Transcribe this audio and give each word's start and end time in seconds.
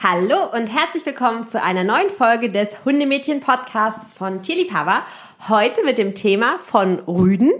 Hallo 0.00 0.44
und 0.52 0.68
herzlich 0.68 1.04
willkommen 1.06 1.48
zu 1.48 1.60
einer 1.60 1.82
neuen 1.82 2.08
Folge 2.08 2.52
des 2.52 2.84
Hundemädchen-Podcasts 2.84 4.14
von 4.14 4.42
Tierliebhaber. 4.42 5.02
Heute 5.48 5.84
mit 5.84 5.98
dem 5.98 6.14
Thema 6.14 6.60
von 6.60 7.00
Rüden 7.00 7.50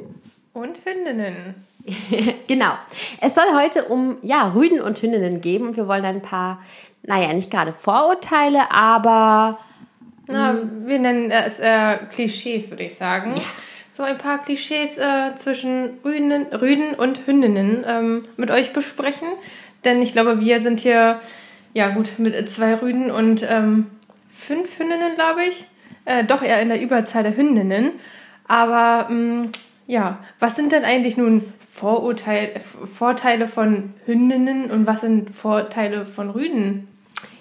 und 0.53 0.79
Hündinnen. 0.85 1.35
genau. 2.47 2.75
Es 3.21 3.35
soll 3.35 3.47
heute 3.57 3.87
um 3.87 4.19
ja, 4.23 4.53
Rüden 4.53 4.81
und 4.81 5.03
Hündinnen 5.03 5.41
geben 5.41 5.67
und 5.67 5.77
wir 5.77 5.89
wollen 5.89 6.05
ein 6.05 6.23
paar, 6.23 6.63
naja, 7.03 7.33
nicht 7.33 7.51
gerade 7.51 7.73
Vorurteile, 7.73 8.71
aber. 8.71 9.59
Na, 10.29 10.59
wir 10.85 11.01
nennen 11.01 11.33
es 11.33 11.59
äh, 11.59 11.97
Klischees, 12.09 12.71
würde 12.71 12.85
ich 12.85 12.95
sagen. 12.95 13.35
Ja. 13.35 13.43
So 13.91 14.05
ein 14.05 14.17
paar 14.17 14.39
Klischees 14.43 14.97
äh, 14.97 15.35
zwischen 15.35 15.99
Rüden, 16.05 16.47
Rüden 16.53 16.95
und 16.95 17.27
Hündinnen 17.27 17.85
ähm, 17.85 18.29
mit 18.37 18.53
euch 18.53 18.73
besprechen. 18.73 19.27
Denn 19.85 20.01
ich 20.03 20.13
glaube, 20.13 20.41
wir 20.41 20.61
sind 20.61 20.79
hier 20.79 21.19
ja, 21.75 21.89
gut, 21.91 22.19
mit 22.19 22.51
zwei 22.51 22.75
Rüden 22.75 23.11
und 23.11 23.47
ähm, 23.49 23.87
fünf 24.31 24.79
Hündinnen, 24.79 25.15
glaube 25.15 25.43
ich. 25.49 25.67
Äh, 26.05 26.25
doch 26.25 26.43
eher 26.43 26.63
in 26.63 26.69
der 26.69 26.81
Überzahl 26.81 27.23
der 27.23 27.37
Hündinnen. 27.37 27.93
Aber 28.47 29.09
ähm, 29.11 29.51
ja, 29.87 30.19
was 30.39 30.57
sind 30.57 30.73
denn 30.73 30.85
eigentlich 30.85 31.17
nun 31.17 31.53
Vorurteil, 31.71 32.61
Vorteile 32.61 33.47
von 33.47 33.95
Hündinnen 34.07 34.71
und 34.71 34.87
was 34.87 35.03
sind 35.03 35.35
Vorteile 35.35 36.07
von 36.07 36.31
Rüden? 36.31 36.89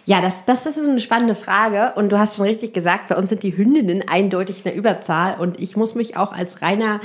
Ja, 0.06 0.22
das, 0.22 0.46
das, 0.46 0.64
das 0.64 0.78
ist 0.78 0.88
eine 0.88 1.00
spannende 1.00 1.36
Frage. 1.36 1.94
Und 1.96 2.12
du 2.12 2.20
hast 2.20 2.38
schon 2.38 2.46
richtig 2.46 2.74
gesagt, 2.74 3.08
bei 3.10 3.16
uns 3.16 3.30
sind 3.30 3.44
die 3.44 3.58
Hündinnen 3.58 4.08
eindeutig 4.08 4.58
in 4.58 4.64
der 4.64 4.76
Überzahl. 4.76 5.40
Und 5.40 5.60
ich 5.60 5.76
muss 5.76 5.96
mich 5.96 6.16
auch 6.16 6.32
als 6.32 6.62
reiner 6.62 7.02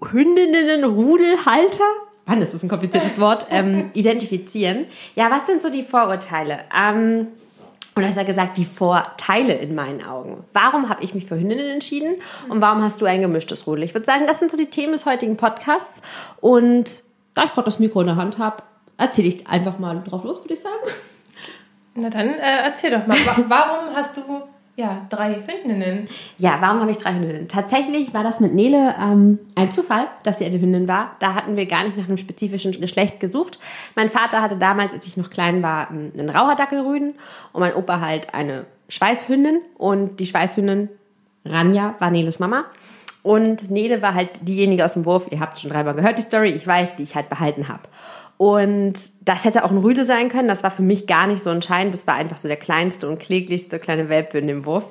Hündinnen-Rudelhalter 0.00 1.84
Mann, 2.28 2.42
ist 2.42 2.52
das 2.52 2.62
ein 2.62 2.68
kompliziertes 2.68 3.18
Wort, 3.18 3.46
ähm, 3.50 3.90
identifizieren. 3.94 4.86
Ja, 5.16 5.30
was 5.30 5.46
sind 5.46 5.62
so 5.62 5.70
die 5.70 5.82
Vorurteile? 5.82 6.60
Ähm, 6.76 7.28
oder 7.96 8.06
hast 8.06 8.16
ja 8.16 8.22
gesagt, 8.22 8.58
die 8.58 8.64
Vorteile 8.64 9.54
in 9.54 9.74
meinen 9.74 10.04
Augen. 10.04 10.44
Warum 10.52 10.88
habe 10.88 11.02
ich 11.02 11.14
mich 11.14 11.24
für 11.24 11.36
Hündinnen 11.36 11.68
entschieden 11.68 12.16
und 12.48 12.60
warum 12.60 12.82
hast 12.82 13.00
du 13.00 13.06
ein 13.06 13.22
gemischtes 13.22 13.66
Rudel? 13.66 13.82
Ich 13.82 13.94
würde 13.94 14.04
sagen, 14.04 14.26
das 14.28 14.38
sind 14.38 14.52
so 14.52 14.56
die 14.56 14.66
Themen 14.66 14.92
des 14.92 15.04
heutigen 15.04 15.36
Podcasts. 15.36 16.00
Und 16.40 17.02
da 17.34 17.44
ich 17.44 17.52
gerade 17.52 17.64
das 17.64 17.80
Mikro 17.80 18.02
in 18.02 18.06
der 18.06 18.16
Hand 18.16 18.38
habe, 18.38 18.62
erzähle 18.98 19.28
ich 19.28 19.46
einfach 19.48 19.78
mal 19.78 20.00
drauf 20.04 20.22
los, 20.22 20.44
würde 20.44 20.54
ich 20.54 20.60
sagen. 20.60 20.76
Na 21.94 22.10
dann 22.10 22.28
äh, 22.28 22.64
erzähl 22.64 22.90
doch 22.90 23.06
mal, 23.06 23.18
warum 23.48 23.96
hast 23.96 24.16
du 24.16 24.20
ja, 24.78 25.04
drei 25.10 25.34
Hündinnen. 25.34 26.08
Ja, 26.36 26.58
warum 26.60 26.80
habe 26.80 26.92
ich 26.92 26.98
drei 26.98 27.12
Hündinnen? 27.12 27.48
Tatsächlich 27.48 28.14
war 28.14 28.22
das 28.22 28.38
mit 28.38 28.54
Nele 28.54 28.94
ähm, 28.96 29.40
ein 29.56 29.72
Zufall, 29.72 30.06
dass 30.22 30.38
sie 30.38 30.44
eine 30.44 30.60
Hündin 30.60 30.86
war. 30.86 31.16
Da 31.18 31.34
hatten 31.34 31.56
wir 31.56 31.66
gar 31.66 31.82
nicht 31.82 31.96
nach 31.96 32.06
einem 32.06 32.16
spezifischen 32.16 32.70
Geschlecht 32.80 33.18
gesucht. 33.18 33.58
Mein 33.96 34.08
Vater 34.08 34.40
hatte 34.40 34.56
damals, 34.56 34.94
als 34.94 35.04
ich 35.04 35.16
noch 35.16 35.30
klein 35.30 35.64
war, 35.64 35.90
einen 35.90 36.30
Rauherdackelrüden 36.30 37.14
und 37.52 37.60
mein 37.60 37.74
Opa 37.74 38.00
halt 38.00 38.34
eine 38.34 38.66
Schweißhündin. 38.88 39.62
Und 39.78 40.20
die 40.20 40.26
Schweißhündin 40.26 40.90
Ranja 41.44 41.96
war 41.98 42.12
Neles 42.12 42.38
Mama. 42.38 42.66
Und 43.24 43.72
Nele 43.72 44.00
war 44.00 44.14
halt 44.14 44.46
diejenige 44.46 44.84
aus 44.84 44.94
dem 44.94 45.04
Wurf, 45.04 45.26
ihr 45.32 45.40
habt 45.40 45.58
schon 45.58 45.70
dreimal 45.70 45.94
gehört, 45.94 46.18
die 46.18 46.22
Story, 46.22 46.50
ich 46.50 46.64
weiß, 46.64 46.94
die 46.94 47.02
ich 47.02 47.16
halt 47.16 47.28
behalten 47.28 47.66
habe. 47.66 47.82
Und 48.38 48.94
das 49.20 49.44
hätte 49.44 49.64
auch 49.64 49.70
ein 49.72 49.78
Rüde 49.78 50.04
sein 50.04 50.28
können. 50.30 50.48
Das 50.48 50.62
war 50.62 50.70
für 50.70 50.82
mich 50.82 51.08
gar 51.08 51.26
nicht 51.26 51.42
so 51.42 51.50
entscheidend. 51.50 51.92
Das 51.92 52.06
war 52.06 52.14
einfach 52.14 52.38
so 52.38 52.46
der 52.46 52.56
kleinste 52.56 53.08
und 53.08 53.18
kläglichste 53.18 53.80
kleine 53.80 54.08
Welpe 54.08 54.38
in 54.38 54.46
dem 54.46 54.64
Wurf. 54.64 54.84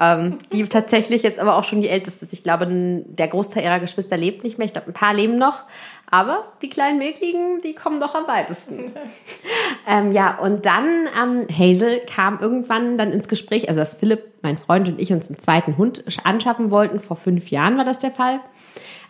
Ähm, 0.00 0.38
die 0.50 0.62
tatsächlich 0.68 1.22
jetzt 1.22 1.38
aber 1.38 1.56
auch 1.56 1.64
schon 1.64 1.82
die 1.82 1.90
älteste 1.90 2.24
ist. 2.24 2.32
Ich 2.32 2.42
glaube, 2.42 2.66
der 2.66 3.28
Großteil 3.28 3.64
ihrer 3.64 3.80
Geschwister 3.80 4.16
lebt 4.16 4.44
nicht 4.44 4.56
mehr. 4.56 4.64
Ich 4.64 4.72
glaube, 4.72 4.88
ein 4.88 4.94
paar 4.94 5.12
leben 5.12 5.34
noch. 5.34 5.64
Aber 6.10 6.44
die 6.62 6.70
kleinen 6.70 6.98
Mädchen, 6.98 7.58
die 7.62 7.74
kommen 7.74 8.00
doch 8.00 8.14
am 8.14 8.26
weitesten. 8.26 8.92
ähm, 9.86 10.12
ja, 10.12 10.38
und 10.38 10.64
dann 10.64 11.06
ähm, 11.20 11.46
Hazel 11.54 12.00
kam 12.06 12.40
irgendwann 12.40 12.96
dann 12.96 13.12
ins 13.12 13.28
Gespräch, 13.28 13.68
also 13.68 13.82
dass 13.82 13.92
Philipp, 13.92 14.24
mein 14.40 14.56
Freund 14.56 14.88
und 14.88 14.98
ich 14.98 15.12
uns 15.12 15.28
einen 15.28 15.38
zweiten 15.38 15.76
Hund 15.76 16.02
anschaffen 16.24 16.70
wollten. 16.70 16.98
Vor 16.98 17.18
fünf 17.18 17.50
Jahren 17.50 17.76
war 17.76 17.84
das 17.84 17.98
der 17.98 18.10
Fall. 18.10 18.40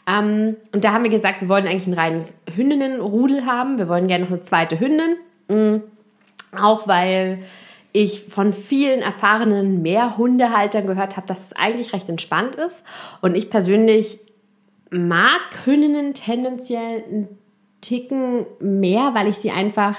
Ähm, 0.08 0.56
und 0.72 0.84
da 0.84 0.92
haben 0.92 1.04
wir 1.04 1.10
gesagt, 1.10 1.42
wir 1.42 1.48
wollen 1.48 1.66
eigentlich 1.66 1.86
ein 1.86 1.94
reines 1.94 2.40
Hündinnenrudel 2.54 3.44
haben. 3.44 3.78
Wir 3.78 3.88
wollen 3.88 4.08
gerne 4.08 4.24
noch 4.24 4.32
eine 4.32 4.42
zweite 4.42 4.80
Hündin. 4.80 5.16
Mhm. 5.48 5.82
Auch 6.56 6.88
weil 6.88 7.40
ich 7.92 8.24
von 8.24 8.52
vielen 8.52 9.00
erfahrenen 9.00 9.82
Mehrhundehaltern 9.82 10.86
gehört 10.86 11.16
habe, 11.16 11.26
dass 11.26 11.46
es 11.46 11.52
eigentlich 11.54 11.92
recht 11.92 12.08
entspannt 12.08 12.54
ist. 12.54 12.82
Und 13.20 13.36
ich 13.36 13.50
persönlich 13.50 14.18
mag 14.90 15.40
Hündinnen 15.64 16.14
tendenziell 16.14 17.04
einen 17.04 17.28
Ticken 17.80 18.46
mehr, 18.60 19.14
weil 19.14 19.28
ich 19.28 19.36
sie 19.36 19.50
einfach 19.50 19.96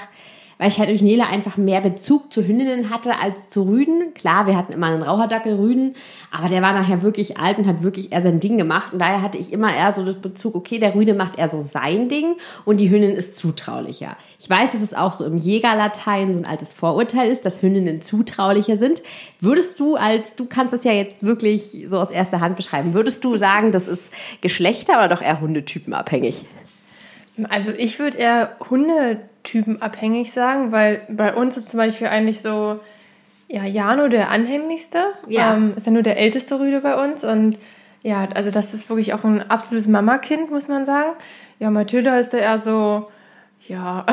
weil 0.60 0.68
ich 0.68 0.78
halt 0.78 0.90
durch 0.90 1.00
Nele 1.00 1.26
einfach 1.26 1.56
mehr 1.56 1.80
Bezug 1.80 2.30
zu 2.30 2.46
Hündinnen 2.46 2.90
hatte 2.90 3.18
als 3.18 3.48
zu 3.48 3.62
Rüden. 3.62 4.12
Klar, 4.12 4.46
wir 4.46 4.58
hatten 4.58 4.74
immer 4.74 4.88
einen 4.88 5.02
Raucherdackel 5.02 5.54
Rüden, 5.54 5.94
aber 6.30 6.50
der 6.50 6.60
war 6.60 6.74
nachher 6.74 7.00
wirklich 7.00 7.38
alt 7.38 7.56
und 7.56 7.66
hat 7.66 7.82
wirklich 7.82 8.12
eher 8.12 8.20
sein 8.20 8.40
Ding 8.40 8.58
gemacht. 8.58 8.92
Und 8.92 8.98
daher 8.98 9.22
hatte 9.22 9.38
ich 9.38 9.54
immer 9.54 9.74
eher 9.74 9.90
so 9.92 10.04
das 10.04 10.16
Bezug, 10.16 10.54
okay, 10.54 10.78
der 10.78 10.94
Rüde 10.94 11.14
macht 11.14 11.38
eher 11.38 11.48
so 11.48 11.62
sein 11.62 12.10
Ding 12.10 12.36
und 12.66 12.78
die 12.78 12.90
Hündin 12.90 13.12
ist 13.12 13.38
zutraulicher. 13.38 14.18
Ich 14.38 14.50
weiß, 14.50 14.72
dass 14.72 14.82
es 14.82 14.92
auch 14.92 15.14
so 15.14 15.24
im 15.24 15.38
Jägerlatein 15.38 16.34
so 16.34 16.38
ein 16.40 16.44
altes 16.44 16.74
Vorurteil 16.74 17.30
ist, 17.30 17.46
dass 17.46 17.62
Hündinnen 17.62 18.02
zutraulicher 18.02 18.76
sind. 18.76 19.00
Würdest 19.40 19.80
du 19.80 19.96
als, 19.96 20.26
du 20.36 20.44
kannst 20.44 20.74
es 20.74 20.84
ja 20.84 20.92
jetzt 20.92 21.22
wirklich 21.22 21.86
so 21.88 21.98
aus 21.98 22.10
erster 22.10 22.40
Hand 22.40 22.56
beschreiben, 22.56 22.92
würdest 22.92 23.24
du 23.24 23.38
sagen, 23.38 23.72
das 23.72 23.88
ist 23.88 24.12
Geschlechter 24.42 24.98
oder 24.98 25.08
doch 25.08 25.22
eher 25.22 25.40
Hundetypen 25.40 25.94
abhängig? 25.94 26.44
Also 27.48 27.70
ich 27.74 27.98
würde 27.98 28.18
eher 28.18 28.56
Hunde 28.68 29.20
typenabhängig 29.42 30.32
sagen, 30.32 30.72
weil 30.72 31.02
bei 31.08 31.34
uns 31.34 31.56
ist 31.56 31.70
zum 31.70 31.78
Beispiel 31.78 32.08
eigentlich 32.08 32.42
so, 32.42 32.80
ja, 33.48 33.64
Jano 33.64 34.08
der 34.08 34.30
anhänglichste. 34.30 35.06
Ja. 35.28 35.54
Ähm, 35.54 35.74
ist 35.76 35.86
ja 35.86 35.92
nur 35.92 36.02
der 36.02 36.18
älteste 36.18 36.58
Rüde 36.58 36.80
bei 36.80 37.02
uns 37.02 37.24
und 37.24 37.58
ja, 38.02 38.28
also 38.34 38.50
das 38.50 38.72
ist 38.72 38.88
wirklich 38.88 39.12
auch 39.12 39.24
ein 39.24 39.50
absolutes 39.50 39.86
Mamakind, 39.86 40.50
muss 40.50 40.68
man 40.68 40.86
sagen. 40.86 41.10
Ja, 41.58 41.70
Mathilda 41.70 42.18
ist 42.18 42.32
da 42.32 42.38
eher 42.38 42.58
so, 42.58 43.10
ja, 43.68 44.06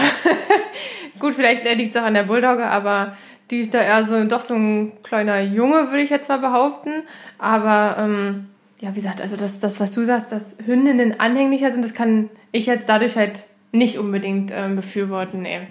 gut, 1.20 1.36
vielleicht 1.36 1.64
liegt 1.78 1.92
es 1.92 1.98
auch 1.98 2.06
an 2.06 2.14
der 2.14 2.24
Bulldogge, 2.24 2.66
aber 2.66 3.16
die 3.50 3.60
ist 3.60 3.74
da 3.74 3.82
eher 3.82 4.04
so, 4.04 4.22
doch 4.26 4.42
so 4.42 4.56
ein 4.56 4.92
kleiner 5.04 5.40
Junge, 5.40 5.90
würde 5.90 6.02
ich 6.02 6.10
jetzt 6.10 6.28
mal 6.28 6.40
behaupten. 6.40 7.04
Aber 7.38 7.96
ähm, 8.00 8.50
ja, 8.80 8.92
wie 8.92 8.96
gesagt, 8.96 9.22
also 9.22 9.38
das, 9.38 9.60
das, 9.62 9.80
was 9.80 9.94
du 9.94 10.04
sagst, 10.04 10.34
dass 10.34 10.58
Hündinnen 10.66 11.20
anhänglicher 11.20 11.72
sind, 11.72 11.86
das 11.86 11.94
kann 11.94 12.30
ich 12.52 12.66
jetzt 12.66 12.90
dadurch 12.90 13.16
halt 13.16 13.44
nicht 13.72 13.98
unbedingt 13.98 14.52
ähm, 14.54 14.76
befürworten, 14.76 15.42
nee. 15.42 15.68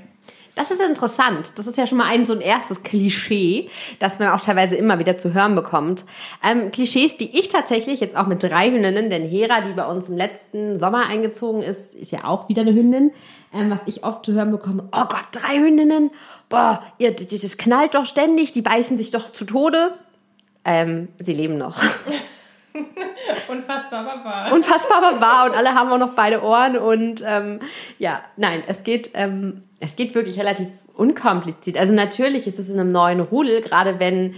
Das 0.57 0.71
ist 0.71 0.81
interessant. 0.81 1.53
Das 1.57 1.67
ist 1.67 1.77
ja 1.77 1.87
schon 1.87 1.99
mal 1.99 2.07
ein 2.07 2.25
so 2.25 2.33
ein 2.33 2.41
erstes 2.41 2.83
Klischee, 2.83 3.69
das 3.99 4.19
man 4.19 4.29
auch 4.29 4.41
teilweise 4.41 4.75
immer 4.75 4.99
wieder 4.99 5.19
zu 5.19 5.35
hören 5.35 5.55
bekommt. 5.55 6.07
Ähm, 6.43 6.73
Klischees, 6.73 7.19
die 7.19 7.39
ich 7.39 7.51
tatsächlich 7.51 8.01
jetzt 8.01 8.17
auch 8.17 8.27
mit 8.27 8.43
drei 8.43 8.71
Hündinnen, 8.71 9.11
denn 9.11 9.29
Hera, 9.29 9.61
die 9.61 9.75
bei 9.75 9.85
uns 9.85 10.09
im 10.09 10.17
letzten 10.17 10.79
Sommer 10.79 11.07
eingezogen 11.09 11.61
ist, 11.61 11.95
ist 11.95 12.11
ja 12.11 12.25
auch 12.25 12.49
wieder 12.49 12.63
eine 12.63 12.73
Hündin, 12.73 13.13
ähm, 13.53 13.71
was 13.71 13.81
ich 13.85 14.03
oft 14.03 14.25
zu 14.25 14.33
hören 14.33 14.51
bekomme, 14.51 14.89
oh 14.93 15.05
Gott, 15.07 15.27
drei 15.31 15.59
Hündinnen, 15.59 16.11
boah, 16.49 16.83
ihr, 16.97 17.15
das 17.15 17.59
knallt 17.59 17.95
doch 17.95 18.07
ständig, 18.07 18.53
die 18.53 18.63
beißen 18.63 18.97
sich 18.97 19.11
doch 19.11 19.31
zu 19.31 19.45
Tode. 19.45 19.93
Ähm, 20.65 21.09
sie 21.23 21.35
leben 21.35 21.59
noch. 21.59 21.83
Unfassbar 23.49 24.05
wahr. 24.05 24.53
Unfassbar 24.53 25.21
wahr 25.21 25.47
und 25.47 25.57
alle 25.57 25.75
haben 25.75 25.91
auch 25.91 25.99
noch 25.99 26.15
beide 26.15 26.43
Ohren 26.43 26.77
und 26.77 27.23
ähm, 27.27 27.61
ja, 27.99 28.21
nein, 28.37 28.63
es 28.67 28.83
geht, 28.83 29.11
ähm, 29.15 29.63
es 29.81 29.97
geht 29.97 30.15
wirklich 30.15 30.39
relativ 30.39 30.69
unkompliziert. 30.95 31.77
Also 31.77 31.93
natürlich 31.93 32.47
ist 32.47 32.59
es 32.59 32.71
in 32.71 32.81
einem 32.81 32.91
neuen 32.91 33.21
Rudel, 33.21 33.61
gerade 33.61 34.01
wenn 34.01 34.35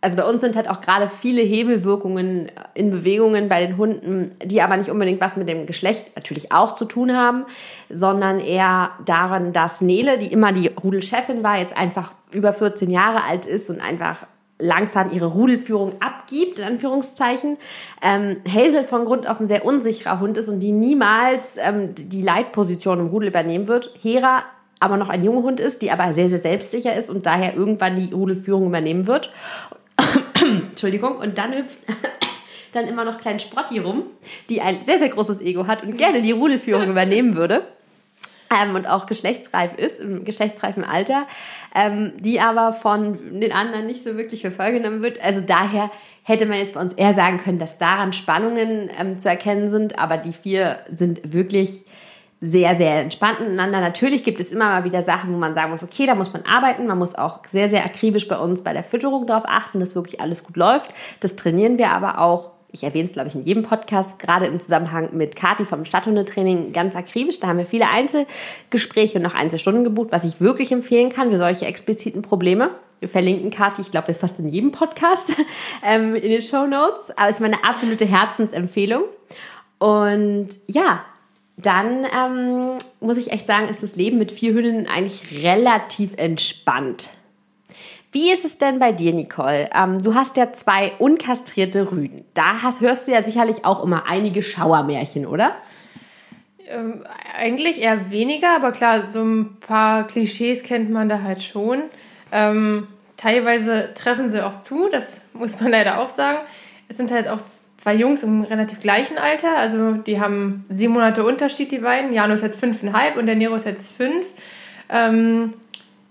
also 0.00 0.16
bei 0.16 0.24
uns 0.24 0.40
sind 0.40 0.56
halt 0.56 0.68
auch 0.68 0.80
gerade 0.80 1.08
viele 1.08 1.42
Hebelwirkungen 1.42 2.52
in 2.74 2.90
Bewegungen 2.90 3.48
bei 3.48 3.66
den 3.66 3.76
Hunden, 3.76 4.32
die 4.44 4.62
aber 4.62 4.76
nicht 4.76 4.90
unbedingt 4.90 5.20
was 5.20 5.36
mit 5.36 5.48
dem 5.48 5.66
Geschlecht 5.66 6.14
natürlich 6.14 6.52
auch 6.52 6.76
zu 6.76 6.84
tun 6.84 7.16
haben, 7.16 7.44
sondern 7.90 8.38
eher 8.38 8.90
daran, 9.04 9.52
dass 9.52 9.80
Nele, 9.80 10.18
die 10.18 10.32
immer 10.32 10.52
die 10.52 10.68
Rudelchefin 10.68 11.42
war, 11.42 11.58
jetzt 11.58 11.76
einfach 11.76 12.12
über 12.32 12.52
14 12.52 12.90
Jahre 12.90 13.24
alt 13.24 13.44
ist 13.44 13.70
und 13.70 13.80
einfach 13.80 14.26
langsam 14.58 15.12
ihre 15.12 15.26
Rudelführung 15.26 16.00
abgibt, 16.00 16.58
in 16.58 16.64
Anführungszeichen. 16.64 17.56
Ähm, 18.02 18.38
Hazel 18.46 18.84
von 18.84 19.04
Grund 19.04 19.28
auf 19.28 19.40
ein 19.40 19.46
sehr 19.46 19.64
unsicherer 19.64 20.20
Hund 20.20 20.36
ist 20.36 20.48
und 20.48 20.60
die 20.60 20.72
niemals 20.72 21.56
ähm, 21.58 21.94
die 21.94 22.22
Leitposition 22.22 23.00
im 23.00 23.06
Rudel 23.06 23.28
übernehmen 23.28 23.68
wird. 23.68 23.92
Hera 24.00 24.44
aber 24.80 24.96
noch 24.96 25.08
ein 25.08 25.24
junger 25.24 25.42
Hund 25.42 25.58
ist, 25.58 25.82
die 25.82 25.90
aber 25.90 26.12
sehr, 26.12 26.28
sehr 26.28 26.38
selbstsicher 26.38 26.94
ist 26.94 27.10
und 27.10 27.26
daher 27.26 27.56
irgendwann 27.56 27.96
die 27.96 28.12
Rudelführung 28.12 28.66
übernehmen 28.66 29.06
wird. 29.06 29.32
Entschuldigung, 30.34 31.16
und 31.16 31.36
dann 31.36 31.52
hüpft 31.52 31.78
dann 32.72 32.86
immer 32.86 33.04
noch 33.04 33.18
klein 33.18 33.40
Sprotti 33.40 33.78
rum, 33.78 34.04
die 34.48 34.60
ein 34.60 34.78
sehr, 34.80 34.98
sehr 34.98 35.08
großes 35.08 35.40
Ego 35.40 35.66
hat 35.66 35.82
und 35.82 35.96
gerne 35.96 36.22
die 36.22 36.32
Rudelführung 36.32 36.88
übernehmen 36.90 37.34
würde 37.34 37.66
ähm, 38.50 38.74
und 38.74 38.88
auch 38.88 39.06
geschlechtsreif 39.06 39.74
ist, 39.76 40.00
im 40.00 40.24
geschlechtsreifen 40.24 40.84
Alter, 40.84 41.26
ähm, 41.74 42.12
die 42.18 42.40
aber 42.40 42.72
von 42.72 43.40
den 43.40 43.52
anderen 43.52 43.86
nicht 43.86 44.04
so 44.04 44.16
wirklich 44.16 44.42
für 44.42 44.50
voll 44.50 44.72
genommen 44.72 45.02
wird. 45.02 45.22
Also 45.22 45.40
daher 45.40 45.90
hätte 46.22 46.46
man 46.46 46.58
jetzt 46.58 46.74
bei 46.74 46.80
uns 46.80 46.92
eher 46.92 47.14
sagen 47.14 47.38
können, 47.38 47.58
dass 47.58 47.78
daran 47.78 48.12
Spannungen 48.12 48.90
ähm, 48.98 49.18
zu 49.18 49.28
erkennen 49.28 49.68
sind, 49.68 49.98
aber 49.98 50.16
die 50.16 50.32
vier 50.32 50.78
sind 50.90 51.32
wirklich 51.32 51.84
sehr, 52.40 52.76
sehr 52.76 53.00
entspannt 53.00 53.40
miteinander. 53.40 53.80
Natürlich 53.80 54.22
gibt 54.22 54.38
es 54.38 54.52
immer 54.52 54.66
mal 54.66 54.84
wieder 54.84 55.02
Sachen, 55.02 55.32
wo 55.32 55.38
man 55.38 55.54
sagen 55.54 55.70
muss, 55.70 55.82
okay, 55.82 56.06
da 56.06 56.14
muss 56.14 56.32
man 56.32 56.44
arbeiten. 56.44 56.86
Man 56.86 56.98
muss 56.98 57.16
auch 57.16 57.40
sehr, 57.46 57.68
sehr 57.68 57.84
akribisch 57.84 58.28
bei 58.28 58.38
uns 58.38 58.62
bei 58.62 58.72
der 58.72 58.84
Fütterung 58.84 59.26
darauf 59.26 59.44
achten, 59.46 59.80
dass 59.80 59.96
wirklich 59.96 60.20
alles 60.20 60.44
gut 60.44 60.56
läuft. 60.56 60.92
Das 61.20 61.34
trainieren 61.34 61.78
wir 61.78 61.90
aber 61.90 62.20
auch. 62.20 62.52
Ich 62.70 62.84
erwähne 62.84 63.04
es, 63.04 63.14
glaube 63.14 63.28
ich, 63.28 63.34
in 63.34 63.40
jedem 63.42 63.62
Podcast, 63.62 64.18
gerade 64.18 64.46
im 64.46 64.60
Zusammenhang 64.60 65.10
mit 65.12 65.36
Kati 65.36 65.64
vom 65.64 65.86
Stadthundetraining 65.86 66.72
ganz 66.72 66.94
akribisch. 66.94 67.40
Da 67.40 67.46
haben 67.48 67.56
wir 67.56 67.64
viele 67.64 67.88
Einzelgespräche 67.88 69.16
und 69.16 69.22
noch 69.22 69.34
Einzelstunden 69.34 69.84
gebucht, 69.84 70.08
was 70.10 70.24
ich 70.24 70.40
wirklich 70.40 70.70
empfehlen 70.70 71.08
kann 71.08 71.30
für 71.30 71.38
solche 71.38 71.64
expliziten 71.64 72.20
Probleme. 72.20 72.70
Wir 73.00 73.08
verlinken 73.08 73.50
Kati, 73.50 73.80
ich 73.80 73.90
glaube, 73.90 74.12
fast 74.12 74.38
in 74.38 74.48
jedem 74.48 74.72
Podcast 74.72 75.32
ähm, 75.82 76.14
in 76.14 76.30
den 76.30 76.42
Show 76.42 76.66
Notes. 76.66 77.10
Aber 77.16 77.28
es 77.28 77.36
ist 77.36 77.40
meine 77.40 77.64
absolute 77.64 78.04
Herzensempfehlung. 78.04 79.04
Und 79.78 80.50
ja, 80.66 81.04
dann 81.56 82.04
ähm, 82.04 82.78
muss 83.00 83.16
ich 83.16 83.32
echt 83.32 83.46
sagen, 83.46 83.68
ist 83.68 83.82
das 83.82 83.96
Leben 83.96 84.18
mit 84.18 84.30
vier 84.30 84.52
Hündinnen 84.52 84.86
eigentlich 84.86 85.42
relativ 85.42 86.16
entspannt. 86.16 87.08
Wie 88.18 88.32
ist 88.32 88.44
es 88.44 88.58
denn 88.58 88.80
bei 88.80 88.90
dir, 88.90 89.14
Nicole? 89.14 89.70
Ähm, 89.72 90.02
du 90.02 90.12
hast 90.12 90.36
ja 90.36 90.52
zwei 90.52 90.90
unkastrierte 90.98 91.92
Rüden. 91.92 92.24
Da 92.34 92.62
hast, 92.62 92.80
hörst 92.80 93.06
du 93.06 93.12
ja 93.12 93.22
sicherlich 93.22 93.64
auch 93.64 93.84
immer 93.84 94.08
einige 94.08 94.42
Schauermärchen, 94.42 95.24
oder? 95.24 95.52
Ähm, 96.68 97.04
eigentlich 97.38 97.80
eher 97.80 98.10
weniger, 98.10 98.56
aber 98.56 98.72
klar, 98.72 99.06
so 99.06 99.22
ein 99.22 99.56
paar 99.60 100.04
Klischees 100.08 100.64
kennt 100.64 100.90
man 100.90 101.08
da 101.08 101.22
halt 101.22 101.44
schon. 101.44 101.84
Ähm, 102.32 102.88
teilweise 103.16 103.90
treffen 103.94 104.28
sie 104.30 104.44
auch 104.44 104.58
zu, 104.58 104.88
das 104.90 105.20
muss 105.32 105.60
man 105.60 105.70
leider 105.70 106.00
auch 106.00 106.10
sagen. 106.10 106.38
Es 106.88 106.96
sind 106.96 107.12
halt 107.12 107.28
auch 107.28 107.42
zwei 107.76 107.94
Jungs 107.94 108.24
im 108.24 108.42
relativ 108.42 108.80
gleichen 108.80 109.16
Alter. 109.16 109.56
Also 109.56 109.92
die 109.92 110.20
haben 110.20 110.66
sieben 110.70 110.94
Monate 110.94 111.24
Unterschied, 111.24 111.70
die 111.70 111.78
beiden. 111.78 112.12
Jano 112.12 112.34
ist 112.34 112.42
jetzt 112.42 112.58
fünfeinhalb 112.58 113.16
und 113.16 113.26
der 113.26 113.36
Nero 113.36 113.54
ist 113.54 113.66
jetzt 113.66 113.96
fünf. 113.96 114.26
Ähm, 114.88 115.52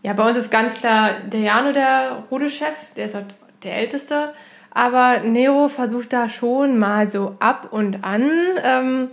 ja, 0.08 0.14
bei 0.14 0.26
uns 0.26 0.38
ist 0.38 0.50
ganz 0.50 0.76
klar 0.76 1.10
der 1.30 1.42
Jano 1.42 1.74
der 1.74 2.24
Rudelchef, 2.32 2.76
der 2.96 3.08
ist 3.08 3.16
halt 3.16 3.26
der 3.64 3.76
Älteste. 3.76 4.32
Aber 4.72 5.20
Nero 5.20 5.68
versucht 5.68 6.14
da 6.14 6.30
schon 6.30 6.80
mal 6.80 7.10
so 7.10 7.36
ab 7.40 7.68
und 7.72 8.06
an 8.06 8.32
ähm, 8.64 9.10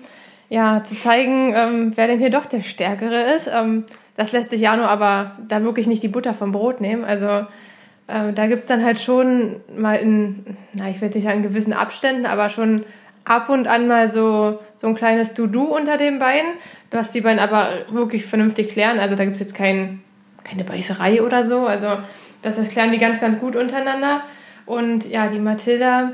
ja, 0.50 0.84
zu 0.84 0.94
zeigen, 0.94 1.52
ähm, 1.52 1.92
wer 1.96 2.06
denn 2.06 2.20
hier 2.20 2.30
doch 2.30 2.46
der 2.46 2.62
Stärkere 2.62 3.34
ist. 3.34 3.50
Ähm, 3.52 3.84
das 4.16 4.30
lässt 4.30 4.50
sich 4.50 4.60
Jano 4.60 4.84
aber 4.84 5.32
da 5.48 5.64
wirklich 5.64 5.88
nicht 5.88 6.04
die 6.04 6.08
Butter 6.08 6.32
vom 6.32 6.52
Brot 6.52 6.80
nehmen. 6.80 7.02
Also 7.02 7.26
äh, 7.26 8.32
da 8.32 8.46
gibt 8.46 8.60
es 8.60 8.68
dann 8.68 8.84
halt 8.84 9.00
schon 9.00 9.56
mal 9.76 9.96
in, 9.96 10.56
na, 10.76 10.90
ich 10.90 11.00
will 11.00 11.08
nicht 11.08 11.24
sagen 11.24 11.42
gewissen 11.42 11.72
Abständen, 11.72 12.24
aber 12.24 12.50
schon 12.50 12.84
ab 13.24 13.48
und 13.48 13.66
an 13.66 13.88
mal 13.88 14.08
so, 14.08 14.60
so 14.76 14.86
ein 14.86 14.94
kleines 14.94 15.34
Du-Du 15.34 15.74
unter 15.74 15.96
den 15.96 16.20
Beinen, 16.20 16.52
was 16.92 17.10
die 17.10 17.20
beiden 17.20 17.40
aber 17.40 17.66
wirklich 17.90 18.26
vernünftig 18.26 18.68
klären. 18.68 19.00
Also 19.00 19.16
da 19.16 19.24
gibt 19.24 19.34
es 19.34 19.40
jetzt 19.40 19.56
kein, 19.56 20.04
keine 20.44 20.64
Beißerei 20.64 21.22
oder 21.22 21.44
so. 21.44 21.66
Also 21.66 21.98
das, 22.42 22.56
das 22.56 22.68
klären 22.68 22.92
die 22.92 22.98
ganz, 22.98 23.20
ganz 23.20 23.40
gut 23.40 23.56
untereinander. 23.56 24.22
Und 24.66 25.08
ja, 25.08 25.28
die 25.28 25.38
Mathilda, 25.38 26.12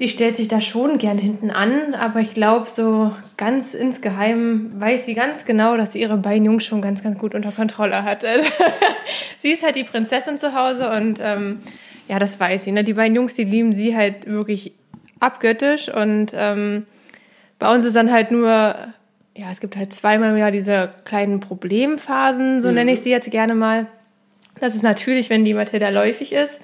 die 0.00 0.08
stellt 0.08 0.36
sich 0.36 0.48
da 0.48 0.60
schon 0.60 0.98
gern 0.98 1.18
hinten 1.18 1.50
an, 1.50 1.94
aber 1.94 2.20
ich 2.20 2.34
glaube, 2.34 2.68
so 2.68 3.12
ganz 3.36 3.74
insgeheim 3.74 4.72
weiß 4.80 5.06
sie 5.06 5.14
ganz 5.14 5.44
genau, 5.44 5.76
dass 5.76 5.92
sie 5.92 6.00
ihre 6.00 6.16
beiden 6.16 6.44
Jungs 6.44 6.64
schon 6.64 6.82
ganz, 6.82 7.02
ganz 7.02 7.18
gut 7.18 7.34
unter 7.34 7.52
Kontrolle 7.52 8.02
hat. 8.04 8.24
Also, 8.34 8.48
sie 9.38 9.52
ist 9.52 9.62
halt 9.62 9.76
die 9.76 9.84
Prinzessin 9.84 10.38
zu 10.38 10.54
Hause 10.54 10.90
und 10.90 11.20
ähm, 11.22 11.60
ja, 12.08 12.18
das 12.18 12.40
weiß 12.40 12.64
sie. 12.64 12.72
Ne? 12.72 12.82
Die 12.82 12.94
beiden 12.94 13.14
Jungs, 13.14 13.34
die 13.34 13.44
lieben 13.44 13.74
sie 13.74 13.96
halt 13.96 14.26
wirklich 14.26 14.72
abgöttisch 15.20 15.88
und 15.88 16.32
ähm, 16.34 16.86
bei 17.58 17.72
uns 17.72 17.84
ist 17.84 17.94
dann 17.94 18.10
halt 18.10 18.30
nur, 18.30 18.74
ja, 19.36 19.50
es 19.50 19.60
gibt 19.60 19.76
halt 19.76 19.92
zweimal 19.92 20.30
im 20.30 20.36
Jahr 20.36 20.50
diese 20.50 20.90
kleinen 21.04 21.40
Problemphasen, 21.40 22.60
so 22.60 22.68
mhm. 22.68 22.74
nenne 22.74 22.92
ich 22.92 23.00
sie 23.00 23.10
jetzt 23.10 23.30
gerne 23.30 23.54
mal. 23.54 23.86
Das 24.60 24.74
ist 24.74 24.82
natürlich, 24.82 25.30
wenn 25.30 25.44
die 25.44 25.54
Mathilda 25.54 25.88
läufig 25.88 26.32
ist 26.32 26.60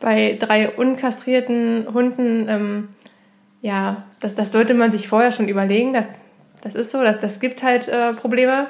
bei 0.00 0.36
drei 0.38 0.70
unkastrierten 0.70 1.86
Hunden, 1.92 2.46
ähm, 2.48 2.88
ja, 3.62 4.04
das, 4.20 4.34
das 4.34 4.52
sollte 4.52 4.74
man 4.74 4.90
sich 4.90 5.08
vorher 5.08 5.32
schon 5.32 5.48
überlegen. 5.48 5.92
Das, 5.92 6.20
das 6.62 6.74
ist 6.74 6.90
so, 6.90 7.02
das, 7.02 7.18
das 7.18 7.40
gibt 7.40 7.62
halt 7.62 7.88
äh, 7.88 8.12
Probleme. 8.12 8.68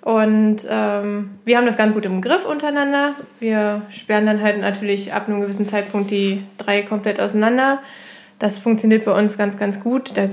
Und 0.00 0.66
ähm, 0.68 1.30
wir 1.44 1.56
haben 1.56 1.66
das 1.66 1.78
ganz 1.78 1.94
gut 1.94 2.04
im 2.04 2.20
Griff 2.20 2.44
untereinander. 2.44 3.14
Wir 3.40 3.82
sperren 3.88 4.26
dann 4.26 4.42
halt 4.42 4.60
natürlich 4.60 5.14
ab 5.14 5.28
einem 5.28 5.40
gewissen 5.40 5.66
Zeitpunkt 5.66 6.10
die 6.10 6.42
drei 6.58 6.82
komplett 6.82 7.20
auseinander. 7.20 7.80
Das 8.38 8.58
funktioniert 8.58 9.04
bei 9.06 9.18
uns 9.18 9.38
ganz, 9.38 9.56
ganz 9.56 9.80
gut. 9.80 10.16
Da 10.16 10.28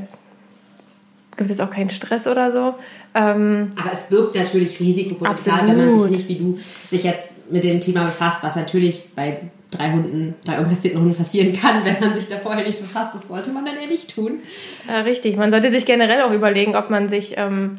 gibt 1.37 1.49
es 1.49 1.59
auch 1.59 1.69
keinen 1.69 1.89
Stress 1.89 2.27
oder 2.27 2.51
so. 2.51 2.75
Ähm, 3.13 3.69
Aber 3.79 3.91
es 3.91 4.03
birgt 4.03 4.35
natürlich 4.35 4.79
Risikopotenzial, 4.79 5.67
wenn 5.67 5.77
man 5.77 5.99
sich 5.99 6.11
nicht 6.11 6.27
wie 6.27 6.35
du 6.35 6.59
sich 6.89 7.03
jetzt 7.03 7.51
mit 7.51 7.63
dem 7.63 7.79
Thema 7.79 8.05
befasst, 8.05 8.37
was 8.41 8.55
natürlich 8.55 9.09
bei 9.15 9.49
drei 9.71 9.91
Hunden, 9.91 10.35
drei 10.45 10.59
unkastrierten 10.59 11.01
Hunden 11.01 11.15
passieren 11.15 11.53
kann, 11.53 11.83
wenn 11.85 11.99
man 11.99 12.13
sich 12.13 12.27
da 12.27 12.37
vorher 12.37 12.65
nicht 12.65 12.79
befasst. 12.79 13.15
Das 13.15 13.27
sollte 13.27 13.51
man 13.51 13.65
dann 13.65 13.77
eher 13.77 13.87
nicht 13.87 14.13
tun. 14.13 14.39
Ja, 14.87 15.01
richtig. 15.01 15.37
Man 15.37 15.51
sollte 15.51 15.71
sich 15.71 15.85
generell 15.85 16.21
auch 16.21 16.33
überlegen, 16.33 16.75
ob 16.75 16.89
man 16.89 17.09
sich 17.09 17.35
ähm, 17.37 17.75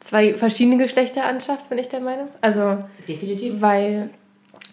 zwei 0.00 0.34
verschiedene 0.34 0.82
Geschlechter 0.82 1.26
anschafft, 1.26 1.68
bin 1.68 1.78
ich 1.78 1.88
der 1.88 2.00
Meinung. 2.00 2.28
Also 2.40 2.78
definitiv. 3.08 3.60
Weil 3.60 4.10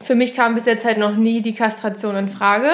für 0.03 0.15
mich 0.15 0.35
kam 0.35 0.55
bis 0.55 0.65
jetzt 0.65 0.85
halt 0.85 0.97
noch 0.97 1.15
nie 1.15 1.41
die 1.41 1.53
Kastration 1.53 2.15
in 2.15 2.29
Frage, 2.29 2.69